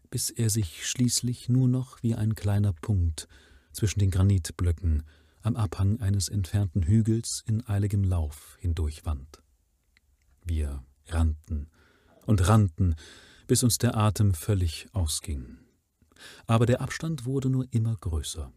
[0.10, 3.28] bis er sich schließlich nur noch wie ein kleiner Punkt
[3.76, 5.04] zwischen den Granitblöcken
[5.42, 9.44] am Abhang eines entfernten Hügels in eiligem Lauf hindurchwand.
[10.44, 11.70] Wir rannten
[12.26, 12.96] und rannten,
[13.48, 15.58] bis uns der Atem völlig ausging.
[16.48, 18.52] Aber der Abstand wurde nur immer größer.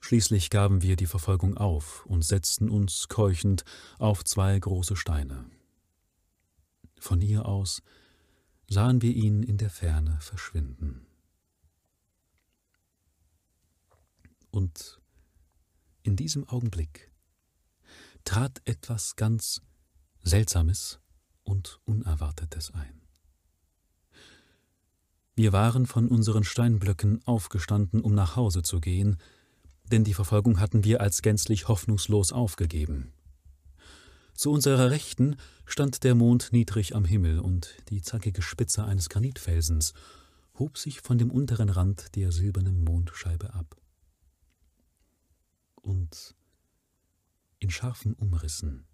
[0.00, 3.64] Schließlich gaben wir die Verfolgung auf und setzten uns keuchend
[3.98, 5.44] auf zwei große Steine.
[6.98, 7.82] Von hier aus
[8.68, 11.06] sahen wir ihn in der Ferne verschwinden.
[14.50, 15.00] Und
[16.02, 17.10] in diesem Augenblick
[18.24, 19.62] trat etwas ganz
[20.22, 21.00] Seltsames
[21.42, 23.00] und Unerwartetes ein.
[25.34, 29.16] Wir waren von unseren Steinblöcken aufgestanden, um nach Hause zu gehen,
[29.84, 33.12] denn die Verfolgung hatten wir als gänzlich hoffnungslos aufgegeben.
[34.34, 39.94] Zu unserer Rechten stand der Mond niedrig am Himmel, und die zackige Spitze eines Granitfelsens
[40.58, 43.80] hob sich von dem unteren Rand der silbernen Mondscheibe ab
[45.82, 46.34] und
[47.58, 48.86] in scharfen Umrissen,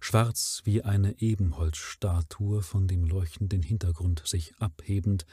[0.00, 5.26] schwarz wie eine Ebenholzstatue von dem leuchtenden Hintergrund sich abhebend,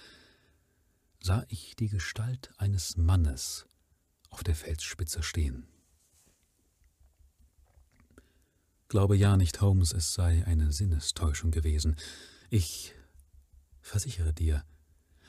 [1.21, 3.67] sah ich die Gestalt eines Mannes
[4.29, 5.67] auf der Felsspitze stehen.
[8.89, 11.97] Glaube ja nicht, Holmes, es sei eine Sinnestäuschung gewesen.
[12.49, 12.93] Ich
[13.81, 14.63] versichere dir,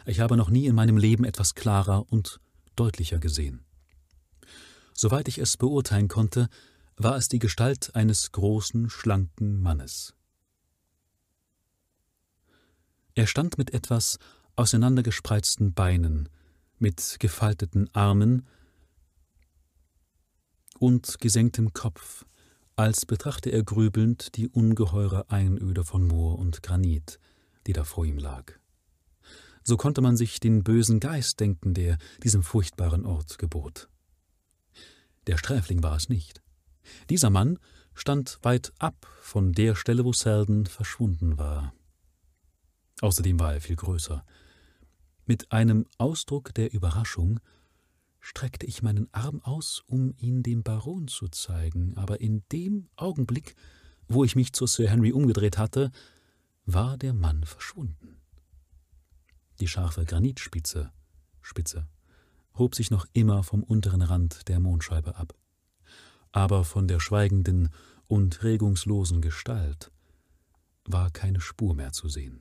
[0.06, 2.40] ich habe noch nie in meinem Leben etwas klarer und
[2.76, 3.64] deutlicher gesehen.
[5.00, 6.48] Soweit ich es beurteilen konnte,
[6.96, 10.12] war es die Gestalt eines großen, schlanken Mannes.
[13.14, 14.18] Er stand mit etwas
[14.56, 16.28] auseinandergespreizten Beinen,
[16.80, 18.48] mit gefalteten Armen
[20.80, 22.24] und gesenktem Kopf,
[22.74, 27.20] als betrachte er grübelnd die ungeheure Einöde von Moor und Granit,
[27.68, 28.52] die da vor ihm lag.
[29.62, 33.88] So konnte man sich den bösen Geist denken, der diesem furchtbaren Ort gebot.
[35.28, 36.42] Der Sträfling war es nicht.
[37.10, 37.58] Dieser Mann
[37.94, 41.74] stand weit ab von der Stelle, wo Selden verschwunden war.
[43.02, 44.24] Außerdem war er viel größer.
[45.26, 47.40] Mit einem Ausdruck der Überraschung
[48.20, 53.54] streckte ich meinen Arm aus, um ihn dem Baron zu zeigen, aber in dem Augenblick,
[54.08, 55.90] wo ich mich zu Sir Henry umgedreht hatte,
[56.64, 58.16] war der Mann verschwunden.
[59.60, 60.90] Die scharfe Granitspitze
[61.42, 61.86] Spitze
[62.58, 65.34] hob sich noch immer vom unteren Rand der Mondscheibe ab.
[66.32, 67.70] Aber von der schweigenden
[68.06, 69.90] und regungslosen Gestalt
[70.84, 72.40] war keine Spur mehr zu sehen.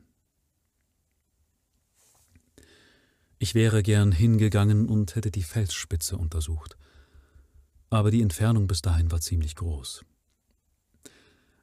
[3.39, 6.75] Ich wäre gern hingegangen und hätte die Felsspitze untersucht,
[7.89, 10.03] aber die Entfernung bis dahin war ziemlich groß.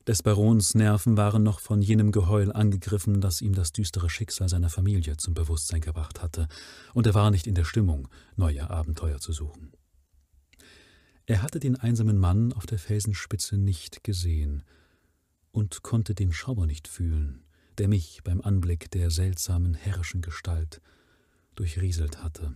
[0.06, 4.68] Des Barons Nerven waren noch von jenem Geheul angegriffen, das ihm das düstere Schicksal seiner
[4.68, 6.46] Familie zum Bewusstsein gebracht hatte,
[6.92, 9.72] und er war nicht in der Stimmung, neue Abenteuer zu suchen.
[11.24, 14.62] Er hatte den einsamen Mann auf der Felsenspitze nicht gesehen
[15.52, 17.42] und konnte den Schauer nicht fühlen,
[17.78, 20.82] der mich beim Anblick der seltsamen herrischen Gestalt
[21.54, 22.54] durchrieselt hatte.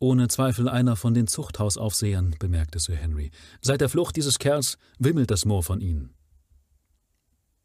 [0.00, 3.30] Ohne Zweifel einer von den Zuchthausaufsehern, bemerkte Sir Henry.
[3.60, 6.14] Seit der Flucht dieses Kerls wimmelt das Moor von ihnen.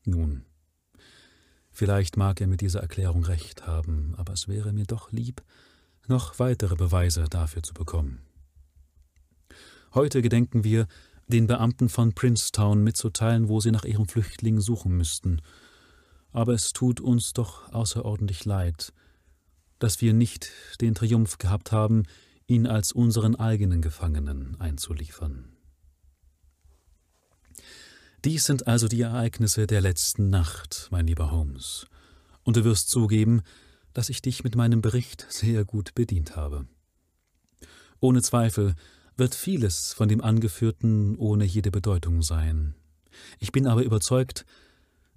[0.06, 0.46] Nun,
[1.72, 5.44] vielleicht mag er mit dieser Erklärung recht haben, aber es wäre mir doch lieb,
[6.08, 8.22] noch weitere Beweise dafür zu bekommen.
[9.94, 10.88] Heute gedenken wir,
[11.28, 15.42] den Beamten von Princetown mitzuteilen, wo sie nach ihrem Flüchtling suchen müssten.
[16.32, 18.94] Aber es tut uns doch außerordentlich leid,
[19.80, 20.52] dass wir nicht
[20.82, 22.04] den Triumph gehabt haben,
[22.48, 25.56] ihn als unseren eigenen Gefangenen einzuliefern.
[28.26, 31.88] Dies sind also die Ereignisse der letzten Nacht, mein lieber Holmes,
[32.44, 33.42] und du wirst zugeben,
[33.94, 36.68] dass ich dich mit meinem Bericht sehr gut bedient habe.
[38.02, 38.76] Ohne Zweifel
[39.16, 42.76] wird vieles von dem Angeführten ohne jede Bedeutung sein.
[43.40, 44.46] Ich bin aber überzeugt,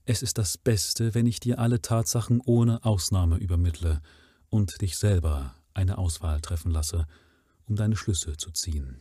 [0.04, 4.00] es ist das Beste, wenn ich dir alle Tatsachen ohne Ausnahme übermittle
[4.52, 7.06] und dich selber eine Auswahl treffen lasse,
[7.64, 9.00] um deine Schlüsse zu ziehen.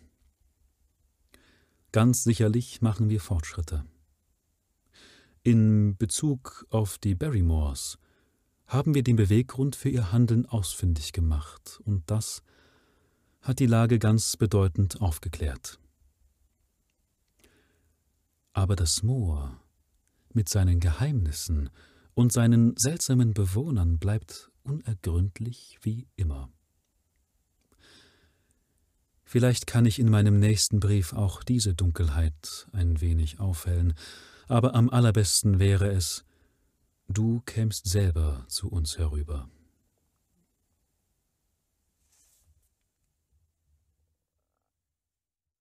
[1.92, 3.84] Ganz sicherlich machen wir Fortschritte.
[5.44, 7.98] In Bezug auf die Barrymores
[8.66, 12.44] haben wir den Beweggrund für ihr Handeln ausfindig gemacht, und das
[13.42, 15.80] hat die Lage ganz bedeutend aufgeklärt.
[18.54, 19.60] Aber das Moor
[20.32, 21.70] mit seinen Geheimnissen
[22.14, 26.50] und seinen seltsamen Bewohnern bleibt unergründlich wie immer.
[29.24, 33.94] Vielleicht kann ich in meinem nächsten Brief auch diese Dunkelheit ein wenig aufhellen,
[34.48, 36.26] aber am allerbesten wäre es,
[37.08, 39.50] du kämst selber zu uns herüber.